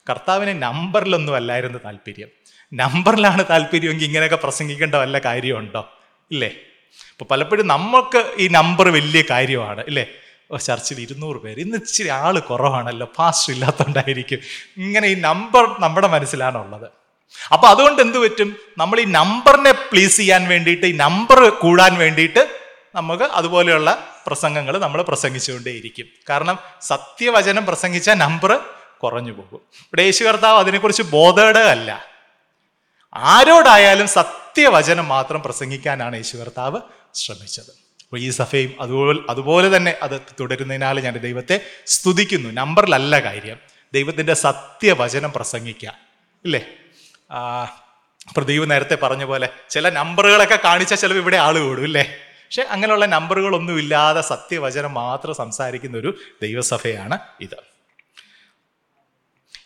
കർത്താവിനെ 0.10 0.54
നമ്പറിലൊന്നും 0.54 1.36
അല്ലായിരുന്നു 1.36 1.80
താല്പര്യം. 1.86 2.28
നമ്പറിലാണ് 2.74 3.46
താല്പര്യമെങ്കിൽ 3.50 4.06
ഇങ്ങനെയൊക്കെ 4.06 4.36
പ്രസംഗിക്കേണ്ട 4.36 4.96
വല്ല 4.96 5.20
കാര്യമുണ്ടോ? 5.20 5.90
ഇല്ലേ? 6.32 6.52
അപ്പോൾ 7.20 7.34
പലപ്പോഴും 7.34 7.68
നമുക്ക് 7.68 8.34
ഈ 8.38 8.48
നമ്പർ 8.48 8.90
വലിയ 8.90 9.24
കാര്യമാണ് 9.30 9.84
ഇല്ലേ? 9.88 10.06
ചർച്ചിൽ 10.60 11.02
ഇരുന്നൂറ് 11.02 11.38
പേര്. 11.38 11.60
ഇന്ന് 11.60 11.78
ഇച്ചിരി 11.78 12.08
ആൾ 12.08 12.40
കുറവാണല്ലോ 12.40 13.08
ഫാസ്റ്റ് 13.18 13.54
ഇല്ലാത്തതുകൊണ്ടായിരിക്കും 13.54 14.40
ഇങ്ങനെ 14.78 15.08
ഈ 15.08 15.16
നമ്പർ 15.16 15.76
നമ്മുടെ 15.80 16.08
മനസ്സിലാണുള്ളത്. 16.08 16.90
അപ്പോൾ 17.54 17.68
അതുകൊണ്ട് 17.68 18.02
എന്ത് 18.02 18.18
പറ്റും? 18.18 18.56
നമ്മൾ 18.78 19.00
ഈ 19.00 19.06
നമ്പറിനെ 19.06 19.72
പ്ലീസ് 19.72 20.18
ചെയ്യാൻ 20.18 20.48
വേണ്ടിയിട്ട് 20.48 20.86
ഈ 20.86 20.92
നമ്പർ 20.92 21.50
കൂടാൻ 21.50 21.98
വേണ്ടിയിട്ട് 21.98 22.60
നമുക്ക് 22.96 23.24
അതുപോലെയുള്ള 23.24 24.08
പ്രസംഗങ്ങൾ 24.28 24.78
നമ്മൾ 24.78 25.02
പ്രസംഗിച്ചുകൊണ്ടേയിരിക്കും. 25.02 26.06
കാരണം 26.30 26.60
സത്യവചനം 26.82 27.66
പ്രസംഗിച്ച 27.66 28.10
നമ്പർ 28.10 28.60
കുറഞ്ഞു 29.04 29.32
പോകും. 29.32 29.62
ഇവിടെ 29.82 30.02
യേശു 30.02 30.24
കർത്താവ് 30.24 30.60
അതിനെക്കുറിച്ച് 30.60 31.04
ബോധേഡ് 31.04 31.58
അല്ല. 31.58 32.06
ആരോടായാലും 33.14 34.08
സത്യവചനം 34.08 35.08
മാത്രം 35.08 35.42
പ്രസംഗിക്കാനാണ് 35.42 36.16
യേശു 36.16 36.38
കർത്താവ് 36.38 36.82
ശ്രമിച്ചത്. 37.18 37.72
അപ്പോൾ 38.04 38.20
ഈ 38.20 38.30
സഫയും 38.30 38.82
അതുപോലെ 38.82 39.20
അതുപോലെ 39.30 39.78
തന്നെ 39.78 39.98
അത് 40.02 40.22
തുടരുന്നതിനാൽ 40.40 41.00
ഞാൻ 41.00 41.18
ദൈവത്തെ 41.18 41.66
സ്തുതിക്കുന്നു. 41.86 42.50
നമ്പറിലല്ല 42.50 43.20
കാര്യം. 43.20 43.58
ദൈവത്തിന്റെ 43.94 44.34
സത്യവചനം 44.34 45.32
പ്രസംഗിക്കുക. 45.32 45.94
ഇല്ലേ? 46.46 46.66
പ്രദീപ് 48.38 48.72
നേരത്തെ 48.72 48.96
പറഞ്ഞ 48.96 49.24
പോലെ 49.24 49.50
ചില 49.70 49.90
നമ്പറുകളൊക്കെ 49.90 50.60
കാണിച്ചാൽ 50.64 50.98
ചിലപ്പോൾ 50.98 51.22
ഇവിടെ 51.22 51.38
ആൾ 51.38 51.60
കൂടും 51.60 51.84
ഇല്ലേ? 51.84 52.18
പക്ഷെ 52.46 52.62
അങ്ങനെയുള്ള 52.62 53.06
നമ്പറുകളൊന്നുമില്ലാതെ 53.06 54.22
സത്യവചനം 54.22 54.94
മാത്രം 54.94 55.36
സംസാരിക്കുന്ന 55.36 55.98
ഒരു 55.98 56.18
ദൈവസഭയാണ് 56.42 57.20
ഇത്. 57.42 57.58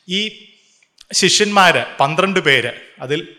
ഈ 0.09 0.47
ശിഷ്യന്മാര് 1.13 1.97
പന്ത്രണ്ട് 1.99 2.39
പേര് 2.39 2.71
അതിൽ 3.01 3.35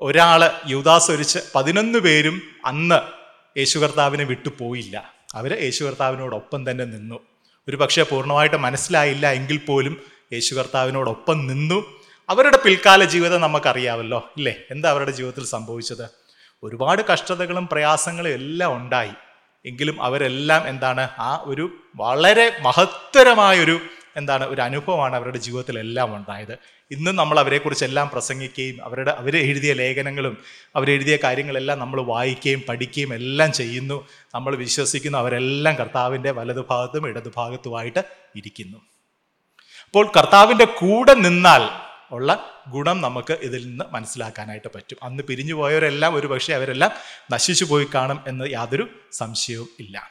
ഒരാൾ 0.00 0.50
യൂദാസ് 0.66 1.10
ഒരിച്ച് 1.10 1.38
പതിനൊന്ന് 1.54 1.98
പേരും 1.98 2.42
അന്ന് 2.64 3.21
യേശു 3.58 3.78
കർത്താവിനെ 3.78 4.24
വിട്ടു 4.24 4.48
പോയില്ല. 4.58 5.12
അവർ 5.34 5.62
യേശു 5.62 5.84
കർത്താവിനോടൊപ്പം 5.84 6.70
തന്നെ 6.70 6.84
നിന്നു. 6.84 7.20
ഒരു 7.68 7.76
പക്ഷേ 7.76 8.02
പൂർണമായിട്ട് 8.02 8.56
മനസ്സിലായില്ല 8.56 9.30
എങ്കിൽ 9.30 9.56
പോലും 9.56 10.02
യേശു 10.32 10.54
കർത്താവിനോടൊപ്പം 10.54 11.46
നിന്നു. 11.46 12.00
അവരുടെ 12.28 12.58
പിൽക്കാല 12.64 13.04
ജീവിതം 13.04 13.40
നമുക്കറിയാമല്ലോ 13.40 14.30
ഇല്ലേ? 14.36 14.56
എന്താ 14.70 14.90
അവരുടെ 14.90 15.10
ജീവിതത്തിൽ 15.10 15.44
സംഭവിച്ചത്? 15.44 16.10
ഒരുപാട് 16.62 17.02
കഷ്ടതകളും 17.02 17.68
പ്രയാസങ്ങളും 17.72 18.28
എല്ലാം 18.28 18.76
ഉണ്ടായി. 18.76 19.10
എങ്കിലും 19.66 20.02
അവരെല്ലാം 20.02 20.68
എന്താണ്? 20.68 21.08
ആ 21.18 21.42
ഒരു 21.42 21.70
വളരെ 21.96 22.58
മഹത്തരമായൊരു 22.62 23.80
എന്താണ്? 24.16 24.44
ഒരു 24.44 24.60
അനുഭവമാണ് 24.60 25.16
അവരുടെ 25.16 25.38
ജീവിതത്തിലെല്ലാം 25.38 26.16
ഉണ്ടായത്. 26.16 26.58
ഇന്നും 26.92 27.16
നമ്മൾ 27.16 27.40
അവരെക്കുറിച്ചെല്ലാം 27.40 28.10
പ്രസംഗിക്കുകയും 28.12 28.84
അവരുടെ 28.84 29.10
അവർ 29.10 29.36
എഴുതിയ 29.36 29.72
ലേഖനങ്ങളും 29.72 30.34
അവരെഴുതിയ 30.76 31.18
കാര്യങ്ങളെല്ലാം 31.24 31.78
നമ്മൾ 31.78 32.02
വായിക്കുകയും 32.02 32.62
പഠിക്കുകയും 32.68 33.14
എല്ലാം 33.14 33.52
ചെയ്യുന്നു. 33.52 34.06
നമ്മൾ 34.34 34.56
വിശ്വസിക്കുന്നു 34.56 35.18
അവരെല്ലാം 35.18 35.76
കർത്താവിന്റെ 35.76 36.30
വലതുഭാഗത്തും 36.30 37.08
ഇടതുഭാഗത്തുമായിട്ട് 37.08 38.02
ഇരിക്കുന്നു. 38.36 38.78
അപ്പോൾ 39.86 40.12
കർത്താവിന്റെ 40.16 40.64
കൂടെ 40.64 41.14
നിന്നാൽ 41.14 41.62
ഉള്ള 42.14 42.50
ഗുണം 42.68 43.00
നമുക്ക് 43.00 43.32
ഇതിൽ 43.42 43.66
നിന്ന് 43.66 43.84
മനസ്സിലാക്കാനായിട്ട് 43.90 44.70
പറ്റും. 44.74 44.96
അന്ന് 45.02 45.22
പിരിഞ്ഞു 45.22 45.54
പോയവരെല്ലാം 45.54 46.14
ഒരു 46.14 46.26
പക്ഷേ 46.26 46.52
അവരെല്ലാം 46.54 46.90
നശിച്ചു 47.32 47.64
പോയി 47.64 47.86
കാണും 47.94 48.20
എന്ന് 48.26 48.44
യാതൊരു 48.50 48.88
സംശയവും 49.12 49.68
ഇല്ല. 49.80 50.10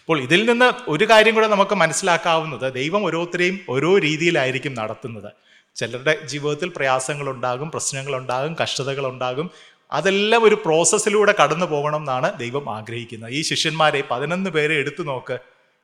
അപ്പോൾ 0.00 0.20
ഇതിൽ 0.20 0.50
നിന്ന് 0.50 0.72
ഒരു 0.88 1.04
കാര്യം 1.10 1.34
കൂടെ 1.34 1.46
നമുക്ക് 1.46 1.74
മനസ്സിലാക്കാവുന്നത് 1.74 2.74
ദൈവം 2.74 3.04
ഓരോരുത്തരെയും 3.04 3.60
ഓരോ 3.68 3.98
രീതിയിലായിരിക്കും 3.98 4.74
നടത്തുന്നത്. 4.74 5.32
ചിലരുടെ 5.74 6.26
ജീവിതത്തിൽ 6.26 6.72
പ്രയാസങ്ങളുണ്ടാകും 6.76 7.70
പ്രശ്നങ്ങളുണ്ടാകും 7.70 8.56
കഷ്ടതകളുണ്ടാകും. 8.62 9.50
അതെല്ലാം 9.92 10.44
ഒരു 10.44 10.54
പ്രോസസ്സിലൂടെ 10.54 11.34
കടന്നു 11.42 11.66
പോകണം 11.66 11.96
എന്നാണ് 11.96 12.38
ദൈവം 12.38 12.76
ആഗ്രഹിക്കുന്നത്. 12.76 13.30
ഈ 13.30 13.42
ശിഷ്യന്മാരെ 13.42 14.04
പതിനൊന്ന് 14.10 14.50
പേരെ 14.50 14.74
എടുത്തു 14.74 15.02
നോക്ക്. 15.02 15.38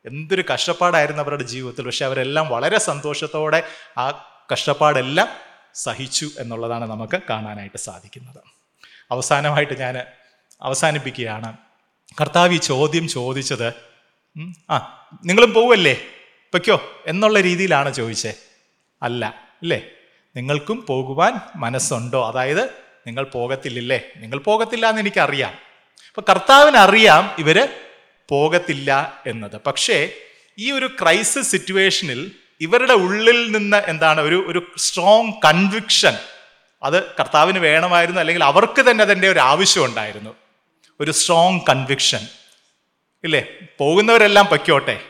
എന്തൊരു 0.06 0.44
കഷ്ടപ്പാടായിരുന്നു 0.54 1.22
അവരുടെ 1.22 1.42
ജീവിതത്തിൽ. 1.42 1.84
പക്ഷെ 1.84 2.04
അവരെല്ലാം 2.04 2.48
വളരെ 2.48 2.78
സന്തോഷത്തോടെ 2.78 3.62
ആ 3.98 4.24
കഷ്ടപ്പാടെല്ലാം 4.52 5.28
സഹിച്ചു 5.74 6.30
എന്നുള്ളതാണ് 6.38 6.90
നമുക്ക് 6.90 7.20
കാണാനായിട്ട് 7.30 7.78
സാധിക്കുന്നത്. 7.78 8.38
അവസാനമായിട്ട് 9.10 9.80
ഞാൻ 9.80 10.02
അവസാനിപ്പിക്കുകയാണ്. 10.62 11.56
കർത്താവ് 12.20 12.54
ഈ 12.54 12.56
ചോദ്യം 12.56 13.08
ചോദിച്ചത് 13.08 13.72
ആ 14.70 15.06
നിങ്ങളും 15.24 15.54
പോവല്ലേ? 15.54 15.94
പൊയ്ക്കോ 16.52 16.82
എന്നുള്ള 17.06 17.40
രീതിയിലാണ് 17.40 17.94
ചോദിച്ചേ 17.94 18.34
അല്ല. 19.02 19.47
ഇല്ലേ 19.62 19.82
നിങ്ങൾക്കും 20.36 20.86
പോകുവാൻ 20.88 21.40
മനസ്സുണ്ടോ? 21.56 22.28
അതായത് 22.28 22.64
നിങ്ങൾ 23.06 23.24
പോകത്തില്ലല്ലേ? 23.24 24.00
നിങ്ങൾ 24.16 24.38
പോകത്തില്ല 24.38 24.88
എന്ന് 24.88 25.00
എനിക്കറിയാം. 25.00 25.54
അപ്പൊ 26.08 26.32
കർത്താവിന് 26.32 26.76
അറിയാം 26.76 27.34
ഇവർ 27.38 27.68
പോകത്തില്ല 28.28 29.22
എന്നത്. 29.26 29.56
പക്ഷേ 29.66 30.10
ഈ 30.58 30.72
ഒരു 30.72 30.86
ക്രൈസിസ് 31.02 31.50
സിറ്റുവേഷനിൽ 31.50 32.32
ഇവരുടെ 32.60 32.92
ഉള്ളിൽ 32.92 33.52
നിന്ന് 33.52 33.76
എന്താണ് 33.76 34.20
ഒരു 34.20 34.44
ഒരു 34.48 34.72
സ്ട്രോങ് 34.76 35.32
കൺവിക്ഷൻ 35.44 36.12
അത് 36.82 37.10
കർത്താവിന് 37.10 37.58
വേണമായിരുന്നു 37.58 38.20
അല്ലെങ്കിൽ 38.20 38.44
അവർക്ക് 38.44 38.90
തന്നെ 38.90 39.02
അതിന്റെ 39.02 39.28
ഒരു 39.28 39.38
ആവശ്യം 39.38 39.84
ഉണ്ടായിരുന്നു. 39.84 40.34
ഒരു 41.00 41.10
സ്ട്രോങ് 41.10 41.60
കൺവിക്ഷൻ 41.68 42.18
ഇല്ലേ? 43.24 43.46
പോകുന്നവരെല്ലാം 43.78 44.46
പൊയ്ക്കോട്ടെ. 44.46 45.00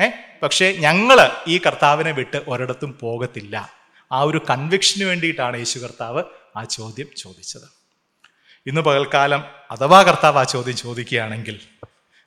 ഏ? 0.00 0.10
പക്ഷേ 0.42 0.72
ഞങ്ങൾ 0.72 1.30
ഈ 1.48 1.58
കർത്താവിനെ 1.58 2.10
വിട്ട് 2.10 2.42
ഒരിടത്തും 2.48 2.98
പോകത്തില്ല. 3.00 3.72
ആ 4.12 4.20
ഒരു 4.20 4.40
കൺവിക്ഷന് 4.50 5.04
വേണ്ടിയിട്ടാണ് 5.04 5.56
യേശു 5.56 5.78
കർത്താവ് 5.78 6.22
ആ 6.56 6.64
ചോദ്യം 6.64 7.06
ചോദിച്ചത്. 7.16 7.82
ഇന്ന് 8.66 8.80
പകൽക്കാലം 8.80 9.44
അഥവാ 9.70 10.02
കർത്താവ് 10.02 10.38
ആ 10.38 10.42
ചോദ്യം 10.42 10.76
ചോദിക്കുകയാണെങ്കിൽ 10.76 11.60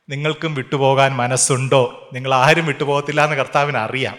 നിങ്ങൾക്കും 0.10 0.56
വിട്ടുപോകാൻ 0.56 1.12
മനസ്സുണ്ടോ? 1.12 2.10
നിങ്ങൾ 2.14 2.34
ആരും 2.34 2.66
വിട്ടുപോകത്തില്ല 2.66 3.24
എന്ന് 3.24 3.36
കർത്താവിന് 3.36 3.78
അറിയാം. 3.78 4.18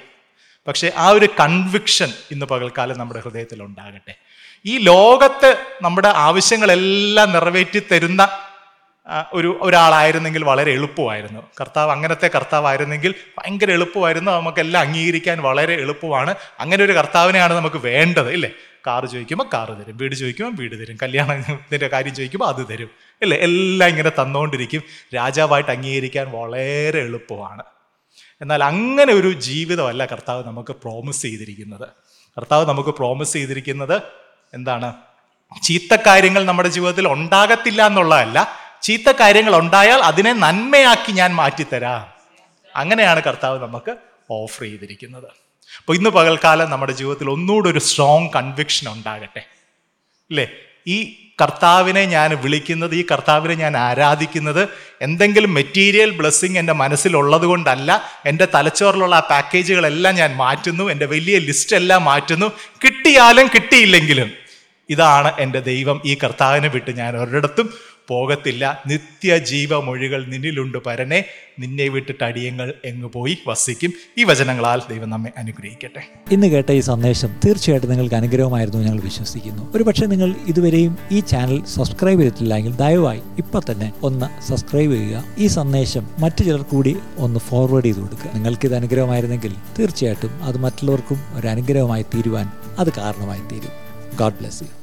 പക്ഷേ 0.69 0.93
ആ 0.97 1.09
ഒരു 1.09 1.29
കൺവിക്ഷൻ 1.41 2.13
ഇന്ന് 2.31 2.47
പകൽക്കാലം 2.47 2.99
നമ്മുടെ 2.99 3.21
ഹൃദയത്തിൽ 3.21 3.63
ഉണ്ടാകട്ടെ 3.63 4.15
ഈ 4.67 4.79
ലോകത്ത് 4.79 5.57
നമ്മുടെ 5.83 6.09
ആവശ്യങ്ങളെല്ലാം 6.09 7.33
നിറവേറ്റി 7.33 7.83
തരുന്ന 7.93 8.29
ഒരു 9.33 9.59
ഒരാളായിരുന്നെങ്കിൽ 9.63 10.45
വളരെ 10.45 10.73
എളുപ്പമായിരുന്നു. 10.73 11.41
കർത്താവ് 11.61 11.91
അങ്ങനത്തെ 11.93 12.29
കർത്താവായിരുന്നെങ്കിൽ 12.29 13.15
ഭയങ്കര 13.39 13.71
എളുപ്പമായിരുന്നു. 13.71 14.31
നമുക്കെല്ലാം 14.33 14.87
അംഗീകരിക്കാൻ 14.87 15.43
വളരെ 15.43 15.75
എളുപ്പമാണ്. 15.75 16.35
അങ്ങനെ 16.61 16.85
ഒരു 16.85 16.93
കർത്താവിനെയാണ് 16.93 17.55
നമുക്ക് 17.55 17.77
വേണ്ടത് 17.77 18.31
ഇല്ലേ? 18.31 18.51
കാറ് 18.87 19.07
ചോദിക്കുമ്പോൾ 19.07 19.45
കാറ് 19.55 19.69
തരും. 19.69 19.97
വീട് 19.97 20.15
ചോദിക്കുമ്പോൾ 20.15 20.63
വീട് 20.63 20.83
തരും. 20.83 20.99
കല്യാണത്തിന്റെ 21.03 21.89
കാര്യം 21.93 22.15
ചോദിക്കുമ്പോൾ 22.15 22.49
അത് 22.49 22.67
തരും 22.71 22.91
ഇല്ലേ? 23.23 23.37
എല്ലാം 23.37 23.91
ഇങ്ങനെ 23.91 24.11
തന്നുകൊണ്ടിരിക്കും 24.11 24.83
രാജാവായിട്ട് 25.15 25.71
അംഗീകരിക്കാൻ 25.71 26.31
വളരെ 26.31 26.99
എളുപ്പമാണ്. 26.99 27.63
എന്നാൽ 28.41 28.65
അങ്ങനെ 28.65 29.13
ഒരു 29.13 29.33
ജീവിതമല്ല 29.33 30.05
കർത്താവ് 30.05 30.45
നമുക്ക് 30.45 30.71
പ്രോമിസ് 30.71 31.23
ചെയ്തിരിക്കുന്നത്. 31.23 31.89
കർത്താവ് 32.39 32.67
നമുക്ക് 32.67 32.91
പ്രോമിസ് 32.91 33.33
ചെയ്തിരിക്കുന്നത് 33.33 34.03
എന്താണ്? 34.55 34.95
ചീത്ത 35.63 35.97
കാര്യങ്ങൾ 36.07 36.45
നമ്മുടെ 36.45 36.69
ജീവിതത്തിൽ 36.69 37.09
ഉണ്ടാകത്തില്ല 37.09 37.87
എന്നുള്ളതല്ല 37.87 38.66
ചീത്ത 38.83 39.13
കാര്യങ്ങൾ 39.13 39.57
ഉണ്ടായാൽ 39.57 39.99
അതിനെ 39.99 40.33
നന്മയാക്കി 40.33 41.13
ഞാൻ 41.13 41.35
മാറ്റിത്തരാം. 41.35 42.07
അങ്ങനെയാണ് 42.77 43.23
കർത്താവ് 43.23 43.63
നമുക്ക് 43.63 43.97
ഓഫർ 44.31 44.63
ചെയ്തിരിക്കുന്നത്. 44.63 45.25
അപ്പോൾ 45.79 45.97
ഇന്ന് 45.97 46.11
പകൽക്കാലം 46.11 46.71
നമ്മുടെ 46.71 46.93
ജീവിതത്തിൽ 46.93 47.31
ഒന്നുകൂടെ 47.31 47.69
ഒരു 47.69 47.79
സ്ട്രോങ് 47.79 48.31
കൺവിക്ഷൻ 48.37 48.93
ഉണ്ടാകട്ടെ. 48.93 49.39
അല്ലേ 50.31 50.49
ഈ 50.87 51.17
കർത്താവിനെ 51.41 52.05
ഞാൻ 52.05 52.35
വിളിക്കുന്നത് 52.35 52.95
ഈ 52.95 53.07
കർത്താവിനെ 53.11 53.55
ഞാൻ 53.55 53.77
ആരാധിക്കുന്നത് 53.77 54.69
എന്തെങ്കിലും 55.01 55.55
മെറ്റീരിയൽ 55.55 56.11
ബ്ലെസ്സിങ് 56.11 56.59
എന്റെ 56.59 56.73
മനസ്സിലുള്ളത് 56.73 57.43
കൊണ്ടല്ല 57.43 58.21
എന്റെ 58.27 58.49
തലച്ചോറിലുള്ള 58.55 59.17
ആ 59.17 59.21
പാക്കേജുകളെല്ലാം 59.21 60.15
ഞാൻ 60.15 60.37
മാറ്റുന്നു 60.37 60.91
എന്റെ 60.91 61.07
വലിയ 61.07 61.39
ലിസ്റ്റ് 61.39 61.77
എല്ലാം 61.77 62.05
മാറ്റുന്നു. 62.05 62.47
കിട്ടിയാലും 62.85 63.47
കിട്ടിയില്ലെങ്കിലും 63.47 64.33
ഇതാണ് 64.91 65.33
എന്റെ 65.39 65.61
ദൈവം 65.61 66.03
ഈ 66.05 66.19
കർത്താവിനെ 66.25 66.69
വിട്ട് 66.69 66.91
ഞാൻ 66.91 67.17
ഒരിടത്തും 67.17 67.75
പോകത്തില്ല. 68.09 68.83
നിത്യജീവമൊഴികൾ 68.87 70.27
നിന്നിലുണ്ട് 70.27 70.79
പരനെ. 70.79 71.25
നിന്നെ 71.59 71.89
വിട്ടിട്ട് 71.89 72.25
അടിയങ്ങൾ 72.25 72.75
എങ്ങു 72.85 73.11
പോയി? 73.15 73.39
വസിക്കും. 73.47 73.93
ഈ 74.19 74.25
വചനങ്ങളാൽ 74.25 74.81
ദൈവം 74.91 75.11
നമ്മെ 75.11 75.31
അനുഗ്രഹിക്കട്ടെ. 75.39 76.13
ഇന്ന് 76.33 76.47
കേട്ട 76.47 76.73
ഈ 76.73 76.81
സന്ദേശം 76.81 77.29
തീർച്ചയായിട്ടും 77.47 77.91
നിങ്ങൾക്ക് 77.91 78.15
അനുഗ്രഹമായിരുന്നു 78.15 78.81
ഞങ്ങൾ 78.83 79.01
വിശ്വസിക്കുന്നു. 79.01 79.73
ഒരുപക്ഷെ 79.77 80.07
നിങ്ങൾ 80.07 80.35
ഇതുവരെയും 80.47 80.99
ഈ 81.11 81.21
ചാനൽ 81.21 81.65
സബ്സ്ക്രൈബ് 81.65 82.21
ചെയ്തിട്ടില്ലെങ്കിൽ 82.21 82.77
ദയവായി 82.77 83.23
ഇപ്പൊ 83.39 83.61
തന്നെ 83.73 83.93
ഒന്ന് 84.03 84.51
സബ്സ്ക്രൈബ് 84.51 84.93
ചെയ്യുക. 84.93 85.25
ഈ 85.39 85.47
സന്ദേശം 85.47 86.09
മറ്റു 86.19 86.43
ചിലർ 86.43 86.63
കൂടി 86.63 86.97
ഒന്ന് 87.17 87.41
ഫോർവേഡ് 87.41 87.85
ചെയ്ത് 87.85 87.99
കൊടുക്കുക. 87.99 88.31
നിങ്ങൾക്ക് 88.35 88.67
ഇത് 88.67 88.75
അനുഗ്രഹമായിരുന്നെങ്കിൽ 88.75 89.55
തീർച്ചയായിട്ടും 89.79 90.45
അത് 90.45 90.59
മറ്റുള്ളവർക്കും 90.59 91.21
ഒരു 91.35 91.47
അനുഗ്രഹമായി 91.47 92.03
തീരുവാൻ 92.03 92.53
അത് 92.79 92.93
കാരണമായി 92.93 93.41
തീരും. 93.41 93.87
God 94.17 94.35
bless 94.35 94.63
you. 94.63 94.76